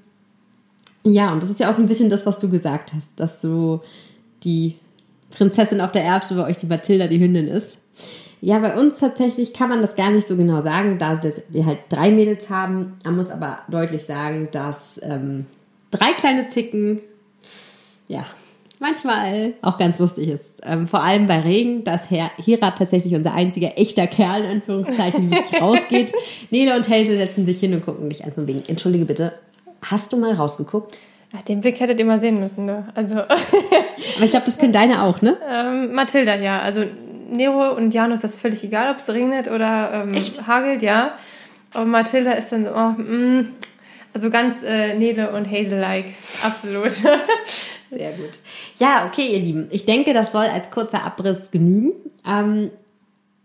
ja, 1.02 1.32
und 1.32 1.42
das 1.42 1.50
ist 1.50 1.60
ja 1.60 1.68
auch 1.68 1.74
so 1.74 1.82
ein 1.82 1.88
bisschen 1.88 2.10
das, 2.10 2.26
was 2.26 2.38
du 2.38 2.48
gesagt 2.48 2.92
hast, 2.94 3.10
dass 3.16 3.40
so 3.40 3.82
die 4.44 4.76
Prinzessin 5.30 5.80
auf 5.80 5.92
der 5.92 6.04
Erbse 6.04 6.34
bei 6.34 6.44
euch 6.44 6.56
die 6.56 6.66
Mathilda 6.66 7.08
die 7.08 7.20
Hündin 7.20 7.48
ist. 7.48 7.78
Ja, 8.40 8.60
bei 8.60 8.78
uns 8.78 8.98
tatsächlich 8.98 9.52
kann 9.52 9.68
man 9.68 9.80
das 9.80 9.96
gar 9.96 10.10
nicht 10.10 10.28
so 10.28 10.36
genau 10.36 10.60
sagen, 10.60 10.98
da 10.98 11.20
wir 11.48 11.66
halt 11.66 11.80
drei 11.88 12.12
Mädels 12.12 12.50
haben. 12.50 12.96
Man 13.04 13.16
muss 13.16 13.30
aber 13.30 13.58
deutlich 13.68 14.02
sagen, 14.02 14.48
dass 14.52 15.00
ähm, 15.02 15.46
drei 15.90 16.12
kleine 16.12 16.48
Zicken 16.48 17.00
ja, 18.08 18.26
manchmal 18.78 19.54
auch 19.62 19.78
ganz 19.78 19.98
lustig 19.98 20.28
ist. 20.28 20.60
Ähm, 20.64 20.86
vor 20.86 21.02
allem 21.02 21.26
bei 21.26 21.40
Regen, 21.40 21.84
dass 21.84 22.10
Herr 22.10 22.30
Hirat 22.36 22.78
tatsächlich 22.78 23.14
unser 23.14 23.32
einziger 23.32 23.78
echter 23.78 24.06
Kerl, 24.06 24.44
in 24.44 24.50
Anführungszeichen, 24.50 25.30
wirklich 25.30 25.60
rausgeht. 25.60 26.12
Nele 26.50 26.74
und 26.76 26.88
Hazel 26.88 27.16
setzen 27.16 27.46
sich 27.46 27.60
hin 27.60 27.74
und 27.74 27.84
gucken 27.84 28.08
dich 28.08 28.24
an 28.24 28.32
von 28.32 28.46
wegen, 28.46 28.62
entschuldige 28.66 29.04
bitte, 29.04 29.32
hast 29.82 30.12
du 30.12 30.16
mal 30.16 30.34
rausgeguckt? 30.34 30.98
Ach, 31.36 31.42
den 31.42 31.60
Blick 31.60 31.78
hättet 31.78 31.98
ihr 31.98 32.06
mal 32.06 32.18
sehen 32.18 32.40
müssen, 32.40 32.64
ne? 32.64 32.88
Also. 32.94 33.16
Aber 33.20 34.24
ich 34.24 34.30
glaube, 34.30 34.46
das 34.46 34.58
können 34.58 34.72
deine 34.72 35.02
auch, 35.02 35.20
ne? 35.20 35.36
Ähm, 35.48 35.92
Mathilda, 35.92 36.36
ja. 36.36 36.60
Also 36.60 36.84
Nero 37.30 37.74
und 37.76 37.92
Jano 37.92 38.14
ist 38.14 38.24
das 38.24 38.34
völlig 38.34 38.64
egal, 38.64 38.92
ob 38.92 38.98
es 38.98 39.12
regnet 39.12 39.48
oder 39.48 40.06
ähm, 40.06 40.16
hagelt, 40.46 40.82
ja. 40.82 41.16
Aber 41.74 41.84
Mathilda 41.84 42.32
ist 42.32 42.50
dann 42.50 42.64
so, 42.64 42.70
oh, 42.70 42.90
mm, 43.02 43.52
also 44.14 44.30
ganz 44.30 44.62
äh, 44.62 44.94
Nele 44.94 45.30
und 45.32 45.50
Hazel-like. 45.50 46.06
Absolut. 46.42 46.92
Sehr 47.90 48.12
gut. 48.12 48.30
Ja, 48.78 49.06
okay, 49.06 49.32
ihr 49.32 49.40
Lieben. 49.40 49.68
Ich 49.70 49.84
denke, 49.84 50.12
das 50.12 50.32
soll 50.32 50.44
als 50.44 50.70
kurzer 50.70 51.04
Abriss 51.04 51.50
genügen. 51.50 51.92
Ähm, 52.26 52.70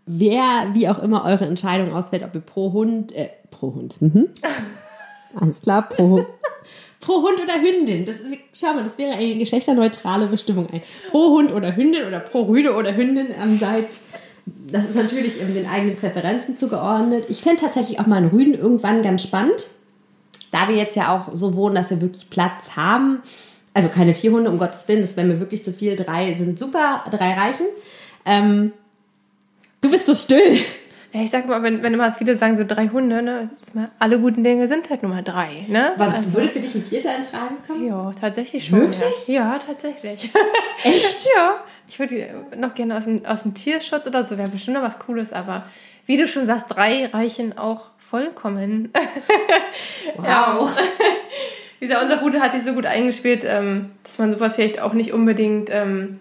wer, 0.06 0.68
wie 0.72 0.88
auch 0.88 0.98
immer, 0.98 1.24
eure 1.24 1.46
Entscheidung 1.46 1.92
ausfällt, 1.92 2.22
ob 2.22 2.34
ihr 2.34 2.40
pro 2.40 2.72
Hund, 2.72 3.12
äh, 3.12 3.30
pro 3.50 3.74
Hund, 3.74 4.00
mhm. 4.00 4.28
Alles 5.40 5.60
klar, 5.60 5.88
pro 5.88 6.08
Hund. 6.10 6.26
pro 7.00 7.22
Hund 7.22 7.40
oder 7.42 7.60
Hündin. 7.60 8.04
Das, 8.04 8.16
schau 8.52 8.74
mal, 8.74 8.84
das 8.84 8.98
wäre 8.98 9.16
eine 9.16 9.36
geschlechterneutrale 9.36 10.26
Bestimmung. 10.26 10.68
Ein 10.70 10.82
pro 11.10 11.30
Hund 11.30 11.52
oder 11.52 11.74
Hündin 11.74 12.06
oder 12.06 12.20
pro 12.20 12.42
Rüde 12.42 12.74
oder 12.74 12.94
Hündin 12.94 13.28
ähm, 13.42 13.58
seid. 13.58 13.98
Das 14.46 14.84
ist 14.84 14.94
natürlich 14.94 15.40
in 15.40 15.54
den 15.54 15.66
eigenen 15.66 15.96
Präferenzen 15.96 16.56
zugeordnet. 16.56 17.26
Ich 17.30 17.42
fände 17.42 17.62
tatsächlich 17.62 17.98
auch 17.98 18.06
mal 18.06 18.16
einen 18.16 18.28
Rüden 18.28 18.54
irgendwann 18.54 19.02
ganz 19.02 19.22
spannend. 19.22 19.68
Da 20.50 20.68
wir 20.68 20.76
jetzt 20.76 20.94
ja 20.94 21.12
auch 21.16 21.34
so 21.34 21.56
wohnen, 21.56 21.74
dass 21.74 21.90
wir 21.90 22.00
wirklich 22.00 22.30
Platz 22.30 22.76
haben, 22.76 23.22
also 23.74 23.88
keine 23.88 24.14
vier 24.14 24.32
Hunde, 24.32 24.50
um 24.50 24.58
Gottes 24.58 24.88
Willen, 24.88 25.02
das 25.02 25.16
wäre 25.16 25.26
mir 25.26 25.40
wirklich 25.40 25.62
zu 25.62 25.72
viel. 25.72 25.96
Drei 25.96 26.32
sind 26.34 26.58
super, 26.58 27.04
drei 27.10 27.34
reichen. 27.34 27.66
Ähm, 28.24 28.72
du 29.80 29.90
bist 29.90 30.06
so 30.06 30.14
still. 30.14 30.58
Ja, 31.12 31.20
ich 31.22 31.30
sag 31.30 31.46
mal, 31.46 31.62
wenn, 31.62 31.82
wenn 31.82 31.94
immer 31.94 32.12
viele 32.12 32.34
sagen, 32.34 32.56
so 32.56 32.64
drei 32.66 32.88
Hunde, 32.88 33.22
ne, 33.22 33.48
mal, 33.72 33.90
alle 34.00 34.18
guten 34.18 34.42
Dinge 34.42 34.66
sind 34.66 34.90
halt 34.90 35.02
nur 35.02 35.12
mal 35.12 35.22
drei. 35.22 35.64
Ne? 35.68 35.92
Was, 35.96 36.14
also, 36.14 36.34
würde 36.34 36.48
für 36.48 36.58
dich 36.58 36.74
ein 36.74 36.82
Vierter 36.82 37.16
in 37.16 37.22
Frage 37.22 37.54
kommen? 37.66 37.86
Ja, 37.86 38.10
tatsächlich 38.18 38.66
schon. 38.66 38.80
Wirklich? 38.80 39.28
Ja, 39.28 39.52
ja 39.52 39.58
tatsächlich. 39.58 40.30
Echt? 40.82 41.28
ja. 41.36 41.62
Ich 41.88 41.98
würde 41.98 42.46
noch 42.56 42.74
gerne 42.74 42.96
aus 42.96 43.04
dem, 43.04 43.24
aus 43.26 43.42
dem 43.42 43.54
Tierschutz 43.54 44.06
oder 44.06 44.24
so, 44.24 44.38
wäre 44.38 44.48
bestimmt 44.48 44.76
noch 44.76 44.82
was 44.82 44.98
Cooles, 44.98 45.32
aber 45.32 45.66
wie 46.06 46.16
du 46.16 46.26
schon 46.26 46.46
sagst, 46.46 46.66
drei 46.68 47.06
reichen 47.06 47.58
auch 47.58 47.86
vollkommen. 47.98 48.92
Wow. 50.16 50.24
ja. 50.26 50.68
Dieser, 51.84 52.02
unser 52.02 52.20
Rudel 52.20 52.40
hat 52.40 52.52
sich 52.52 52.62
so 52.62 52.72
gut 52.72 52.86
eingespielt, 52.86 53.42
ähm, 53.44 53.90
dass 54.04 54.18
man 54.18 54.32
sowas 54.32 54.54
vielleicht 54.54 54.80
auch 54.80 54.94
nicht 54.94 55.12
unbedingt 55.12 55.68
ähm, 55.70 56.18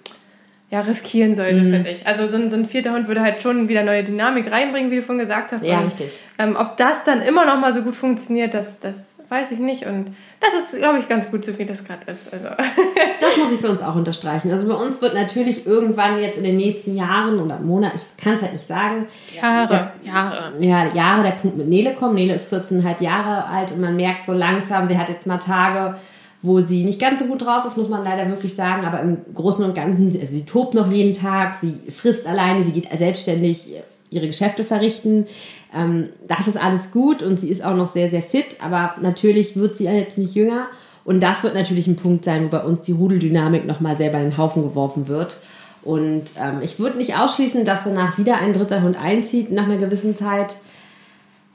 ja, 0.69 0.82
riskieren 0.82 1.36
sollte, 1.36 1.62
mhm. 1.62 1.71
finde 1.71 1.89
ich. 1.91 2.06
Also 2.06 2.28
so 2.28 2.36
ein, 2.36 2.49
so 2.49 2.58
ein 2.58 2.65
vierter 2.65 2.93
Hund 2.93 3.08
würde 3.08 3.21
halt 3.21 3.41
schon 3.41 3.69
wieder 3.69 3.84
neue 3.84 4.04
Dynamik 4.04 4.52
reinbringen, 4.52 4.91
wie 4.91 4.97
du 4.97 5.02
vorhin 5.04 5.23
gesagt 5.23 5.54
hast. 5.54 5.65
Ja, 5.65 5.80
und, 5.80 5.88
richtig. 5.88 6.12
Ähm, 6.38 6.58
ob 6.60 6.76
das 6.76 7.04
dann 7.06 7.21
immer 7.21 7.45
noch 7.45 7.60
mal 7.60 7.71
so 7.71 7.84
gut 7.84 7.95
funktioniert, 7.95 8.54
das, 8.54 8.82
das 8.82 9.19
weiß 9.30 9.52
ich 9.52 9.60
nicht. 9.60 9.86
Und 9.86 10.08
das 10.41 10.54
ist, 10.54 10.78
glaube 10.78 10.99
ich, 10.99 11.08
ganz 11.08 11.32
gut, 11.32 11.45
so 11.45 11.58
wie 11.58 11.65
das 11.65 11.84
gerade 11.84 12.12
ist. 12.12 12.34
Also. 12.34 12.47
das 13.24 13.38
muss 13.38 13.52
ich 13.52 13.60
für 13.60 13.70
uns 13.70 13.82
auch 13.82 13.96
unterstreichen. 13.96 14.52
Also 14.52 14.68
bei 14.68 14.74
uns 14.74 15.02
wird 15.02 15.14
natürlich 15.14 15.66
irgendwann 15.66 16.20
jetzt 16.20 16.38
in 16.38 16.44
den 16.44 16.58
nächsten 16.58 16.96
Jahren 16.96 17.40
oder 17.40 17.60
Monaten, 17.60 17.98
ich 17.98 18.24
kann 18.24 18.34
es 18.34 18.42
halt 18.42 18.54
nicht 18.54 18.68
sagen. 18.68 19.08
Jahre, 19.36 19.68
der, 19.68 19.94
Jahre. 20.14 20.54
Ja, 20.60 20.94
Jahre 20.94 21.24
der 21.24 21.32
Punkt 21.32 21.58
mit 21.58 21.68
Nele 21.68 21.94
kommen. 21.94 22.16
Nele 22.16 22.34
ist 22.34 22.52
14,5 22.52 23.02
Jahre 23.02 23.46
alt 23.46 23.72
und 23.72 23.82
man 23.82 23.96
merkt 23.96 24.26
so 24.26 24.34
langsam, 24.34 24.86
sie 24.86 24.98
hat 24.98 25.10
jetzt 25.10 25.26
mal 25.26 25.38
Tage, 25.38 25.98
wo 26.42 26.60
sie 26.60 26.84
nicht 26.84 27.00
ganz 27.00 27.22
so 27.22 27.26
gut 27.26 27.46
drauf 27.46 27.64
ist, 27.66 27.78
muss 27.78 27.88
man 27.88 28.04
leider 28.04 28.28
wirklich 28.28 28.56
sagen. 28.56 28.86
Aber 28.86 29.00
im 29.00 29.18
Großen 29.34 29.64
und 29.64 29.74
Ganzen, 29.74 30.08
also 30.08 30.34
sie 30.34 30.46
tobt 30.46 30.74
noch 30.74 30.92
jeden 30.92 31.14
Tag, 31.14 31.54
sie 31.54 31.80
frisst 31.90 32.28
alleine, 32.28 32.62
sie 32.64 32.74
geht 32.74 32.90
selbstständig 32.96 33.72
ihre 34.10 34.28
Geschäfte 34.28 34.64
verrichten. 34.64 35.28
Ähm, 35.74 36.10
das 36.28 36.48
ist 36.48 36.62
alles 36.62 36.92
gut 36.92 37.24
und 37.24 37.40
sie 37.40 37.50
ist 37.50 37.64
auch 37.64 37.76
noch 37.76 37.88
sehr, 37.88 38.10
sehr 38.10 38.22
fit, 38.22 38.58
aber 38.62 38.96
natürlich 39.02 39.56
wird 39.56 39.78
sie 39.78 39.86
jetzt 39.86 40.18
nicht 40.18 40.36
jünger. 40.36 40.68
Und 41.06 41.22
das 41.22 41.44
wird 41.44 41.54
natürlich 41.54 41.88
ein 41.88 41.96
Punkt 41.96 42.24
sein, 42.24 42.46
wo 42.46 42.50
bei 42.50 42.63
uns 42.63 42.82
die 42.82 42.94
Rudeldynamik 42.94 43.66
nochmal 43.66 43.98
selber 43.98 44.20
in 44.20 44.30
den 44.30 44.38
Haufen 44.38 44.63
geworfen 44.63 45.08
wird. 45.08 45.38
Und 45.84 46.36
ähm, 46.42 46.62
ich 46.62 46.80
würde 46.80 46.98
nicht 46.98 47.18
ausschließen, 47.18 47.66
dass 47.66 47.84
danach 47.84 48.18
wieder 48.18 48.38
ein 48.38 48.54
dritter 48.54 48.82
Hund 48.82 48.98
einzieht 48.98 49.52
nach 49.52 49.66
einer 49.66 49.78
gewissen 49.78 50.16
Zeit. 50.16 50.56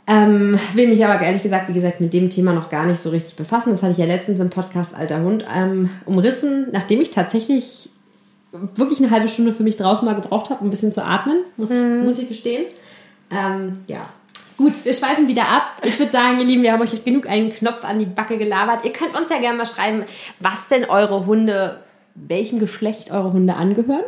Ähm, 0.07 0.59
will 0.75 0.89
mich 0.89 1.05
aber 1.05 1.21
ehrlich 1.21 1.43
gesagt, 1.43 1.69
wie 1.69 1.75
gesagt, 1.75 2.01
mit 2.01 2.13
dem 2.15 2.31
Thema 2.31 2.53
noch 2.53 2.69
gar 2.69 2.87
nicht 2.87 3.01
so 3.01 3.11
richtig 3.11 3.37
befassen. 3.37 3.71
Das 3.71 3.83
hatte 3.83 3.93
ich 3.93 3.99
ja 3.99 4.07
letztens 4.07 4.41
im 4.41 4.51
Podcast 4.51 4.95
Alter 4.95 5.23
Hund 5.23 5.47
ähm, 5.55 5.91
umrissen, 6.05 6.69
nachdem 6.73 7.01
ich 7.01 7.11
tatsächlich 7.11 7.91
wirklich 8.75 9.01
eine 9.01 9.11
halbe 9.11 9.29
Stunde 9.29 9.53
für 9.53 9.63
mich 9.63 9.77
draußen 9.77 10.07
mal 10.07 10.15
gebraucht 10.15 10.51
habe, 10.51 10.61
um 10.61 10.69
ein 10.69 10.71
bisschen 10.71 10.93
zu 10.93 11.05
atmen, 11.05 11.39
muss, 11.57 11.71
mhm. 11.71 12.05
muss 12.05 12.19
ich 12.19 12.29
gestehen. 12.29 12.65
Ähm, 13.31 13.73
ja. 13.87 14.09
Gut, 14.59 14.85
wir 14.85 14.92
schweifen 14.92 15.29
wieder 15.29 15.49
ab. 15.49 15.81
Ich 15.85 16.01
würde 16.01 16.11
sagen, 16.11 16.40
ihr 16.40 16.44
Lieben, 16.44 16.64
wir 16.64 16.73
haben 16.73 16.83
euch 16.83 17.05
genug 17.05 17.29
einen 17.29 17.55
Knopf 17.55 17.85
an 17.85 18.01
die 18.01 18.07
Backe 18.07 18.38
gelabert. 18.38 18.85
Ihr 18.85 18.92
könnt 18.92 19.16
uns 19.16 19.31
ja 19.31 19.38
gerne 19.38 19.57
mal 19.57 19.66
schreiben, 19.66 20.05
was 20.40 20.66
denn 20.68 20.85
eure 20.85 21.27
Hunde, 21.27 21.85
welchem 22.16 22.59
Geschlecht 22.59 23.12
eure 23.12 23.33
Hunde 23.33 23.55
angehören. 23.55 24.03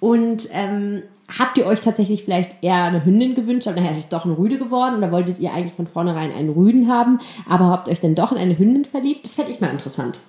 Und 0.00 0.48
ähm, 0.52 1.02
habt 1.38 1.58
ihr 1.58 1.66
euch 1.66 1.80
tatsächlich 1.80 2.24
vielleicht 2.24 2.64
eher 2.64 2.84
eine 2.84 3.04
Hündin 3.04 3.34
gewünscht, 3.34 3.68
aber 3.68 3.78
nachher 3.78 3.92
ist 3.92 3.98
es 3.98 4.08
doch 4.08 4.24
ein 4.24 4.32
Rüde 4.32 4.56
geworden 4.56 4.96
oder 4.96 5.12
wolltet 5.12 5.38
ihr 5.38 5.52
eigentlich 5.52 5.74
von 5.74 5.86
vornherein 5.86 6.32
einen 6.32 6.48
Rüden 6.48 6.90
haben, 6.90 7.18
aber 7.46 7.66
habt 7.66 7.90
euch 7.90 8.00
dann 8.00 8.14
doch 8.14 8.32
in 8.32 8.38
eine 8.38 8.58
Hündin 8.58 8.86
verliebt? 8.86 9.24
Das 9.24 9.34
fände 9.34 9.50
ich 9.50 9.60
mal 9.60 9.68
interessant. 9.68 10.20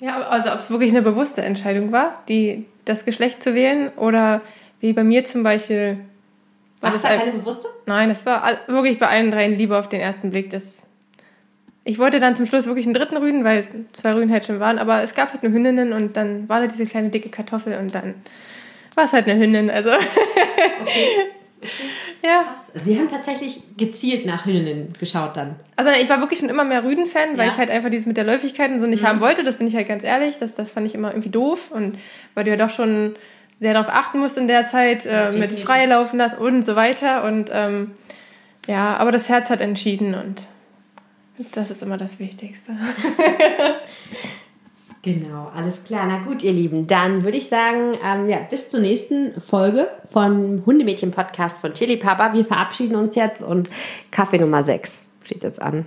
Ja, 0.00 0.18
also 0.22 0.50
ob 0.50 0.58
es 0.58 0.70
wirklich 0.70 0.90
eine 0.90 1.02
bewusste 1.02 1.42
Entscheidung 1.42 1.92
war, 1.92 2.24
die, 2.28 2.66
das 2.84 3.04
Geschlecht 3.04 3.40
zu 3.40 3.54
wählen 3.54 3.90
oder 3.96 4.40
wie 4.80 4.92
bei 4.92 5.04
mir 5.04 5.24
zum 5.24 5.44
Beispiel. 5.44 5.98
War, 6.80 6.90
das 6.90 7.02
da 7.02 7.16
keine 7.16 7.32
bewusste? 7.32 7.68
Nein, 7.86 8.08
das 8.08 8.26
war 8.26 8.58
wirklich 8.66 8.98
bei 8.98 9.08
allen 9.08 9.30
dreien 9.30 9.56
Liebe 9.56 9.78
auf 9.78 9.88
den 9.88 10.00
ersten 10.00 10.30
Blick. 10.30 10.50
Das 10.50 10.88
ich 11.84 11.98
wollte 11.98 12.18
dann 12.18 12.34
zum 12.34 12.46
Schluss 12.46 12.66
wirklich 12.66 12.86
einen 12.86 12.94
dritten 12.94 13.16
Rüden, 13.16 13.44
weil 13.44 13.66
zwei 13.92 14.14
Rüden 14.14 14.32
halt 14.32 14.46
schon 14.46 14.58
waren, 14.58 14.78
aber 14.78 15.02
es 15.02 15.14
gab 15.14 15.32
halt 15.32 15.44
eine 15.44 15.52
Hündinnen 15.52 15.92
und 15.92 16.16
dann 16.16 16.48
war 16.48 16.60
da 16.60 16.66
diese 16.66 16.86
kleine 16.86 17.10
dicke 17.10 17.28
Kartoffel 17.28 17.76
und 17.78 17.94
dann 17.94 18.14
war 18.94 19.04
es 19.04 19.12
halt 19.12 19.28
eine 19.28 19.40
Hündin. 19.40 19.70
Also. 19.70 19.90
Okay. 20.86 21.06
okay. 21.62 21.84
Ja. 22.24 22.54
Also 22.74 22.86
wir 22.86 22.98
haben 22.98 23.08
tatsächlich 23.08 23.62
gezielt 23.76 24.26
nach 24.26 24.46
Hündinnen 24.46 24.94
geschaut 24.98 25.36
dann. 25.36 25.56
Also 25.76 25.90
ich 25.90 26.08
war 26.08 26.20
wirklich 26.20 26.40
schon 26.40 26.48
immer 26.48 26.64
mehr 26.64 26.84
Rüden-Fan, 26.84 27.36
weil 27.36 27.46
ja. 27.46 27.52
ich 27.52 27.58
halt 27.58 27.70
einfach 27.70 27.90
dieses 27.90 28.06
mit 28.06 28.16
der 28.16 28.24
Läufigkeit 28.24 28.70
und 28.70 28.80
so 28.80 28.86
nicht 28.86 29.02
mhm. 29.02 29.06
haben 29.06 29.20
wollte. 29.20 29.44
Das 29.44 29.56
bin 29.56 29.66
ich 29.66 29.76
halt 29.76 29.88
ganz 29.88 30.04
ehrlich. 30.04 30.38
Das, 30.38 30.54
das 30.54 30.70
fand 30.70 30.86
ich 30.86 30.94
immer 30.94 31.10
irgendwie 31.10 31.30
doof 31.30 31.70
und 31.70 31.98
weil 32.34 32.44
du 32.44 32.50
ja 32.50 32.56
doch 32.56 32.70
schon 32.70 33.14
sehr 33.58 33.74
darauf 33.74 33.88
achten 33.88 34.18
musst 34.18 34.36
in 34.36 34.46
der 34.46 34.64
Zeit, 34.64 35.06
äh, 35.06 35.32
mit 35.32 35.52
frei 35.52 35.86
laufen 35.86 36.18
lassen 36.18 36.38
und 36.38 36.64
so 36.64 36.76
weiter. 36.76 37.24
Und 37.24 37.50
ähm, 37.52 37.92
ja, 38.66 38.96
aber 38.96 39.12
das 39.12 39.28
Herz 39.28 39.50
hat 39.50 39.60
entschieden 39.60 40.14
und 40.14 40.42
das 41.52 41.70
ist 41.70 41.82
immer 41.82 41.98
das 41.98 42.18
Wichtigste. 42.18 42.72
genau, 45.02 45.50
alles 45.54 45.84
klar. 45.84 46.06
Na 46.06 46.18
gut, 46.18 46.42
ihr 46.42 46.52
Lieben, 46.52 46.86
dann 46.86 47.24
würde 47.24 47.36
ich 47.36 47.48
sagen, 47.48 47.98
ähm, 48.04 48.28
ja, 48.28 48.38
bis 48.38 48.68
zur 48.68 48.80
nächsten 48.80 49.38
Folge 49.40 49.88
von 50.10 50.62
Hundemädchen-Podcast 50.64 51.60
von 51.60 51.74
Chili 51.74 51.96
Papa. 51.96 52.32
Wir 52.32 52.44
verabschieden 52.44 52.96
uns 52.96 53.14
jetzt 53.14 53.42
und 53.42 53.68
Kaffee 54.10 54.38
Nummer 54.38 54.62
6 54.62 55.08
steht 55.24 55.42
jetzt 55.42 55.60
an. 55.60 55.86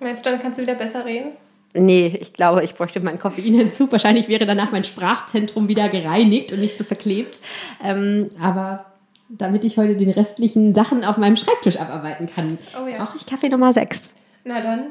Meinst 0.00 0.24
du, 0.24 0.30
dann 0.30 0.40
kannst 0.40 0.58
du 0.58 0.62
wieder 0.62 0.74
besser 0.74 1.04
reden? 1.04 1.32
Nee, 1.74 2.18
ich 2.20 2.32
glaube, 2.32 2.64
ich 2.64 2.74
bräuchte 2.74 3.00
meinen 3.00 3.18
Koffeinentzug. 3.18 3.92
Wahrscheinlich 3.92 4.28
wäre 4.28 4.46
danach 4.46 4.72
mein 4.72 4.84
Sprachzentrum 4.84 5.68
wieder 5.68 5.88
gereinigt 5.88 6.52
und 6.52 6.60
nicht 6.60 6.78
so 6.78 6.84
verklebt. 6.84 7.40
Ähm, 7.82 8.30
aber 8.40 8.86
damit 9.28 9.64
ich 9.64 9.76
heute 9.76 9.96
den 9.96 10.10
restlichen 10.10 10.74
Sachen 10.74 11.04
auf 11.04 11.18
meinem 11.18 11.36
Schreibtisch 11.36 11.76
abarbeiten 11.76 12.26
kann, 12.26 12.58
oh 12.82 12.88
ja. 12.88 12.96
brauche 12.96 13.16
ich 13.16 13.26
Kaffee 13.26 13.50
Nummer 13.50 13.72
6. 13.72 14.14
Na 14.44 14.60
dann, 14.62 14.86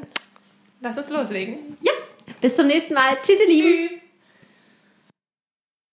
lass 0.80 0.96
uns 0.96 1.10
loslegen. 1.10 1.56
Ja, 1.82 1.92
bis 2.40 2.54
zum 2.54 2.68
nächsten 2.68 2.94
Mal. 2.94 3.16
Tschüss, 3.22 3.38
ihr 3.40 3.52
Lieben. 3.52 3.88
Tschüss. 3.88 4.07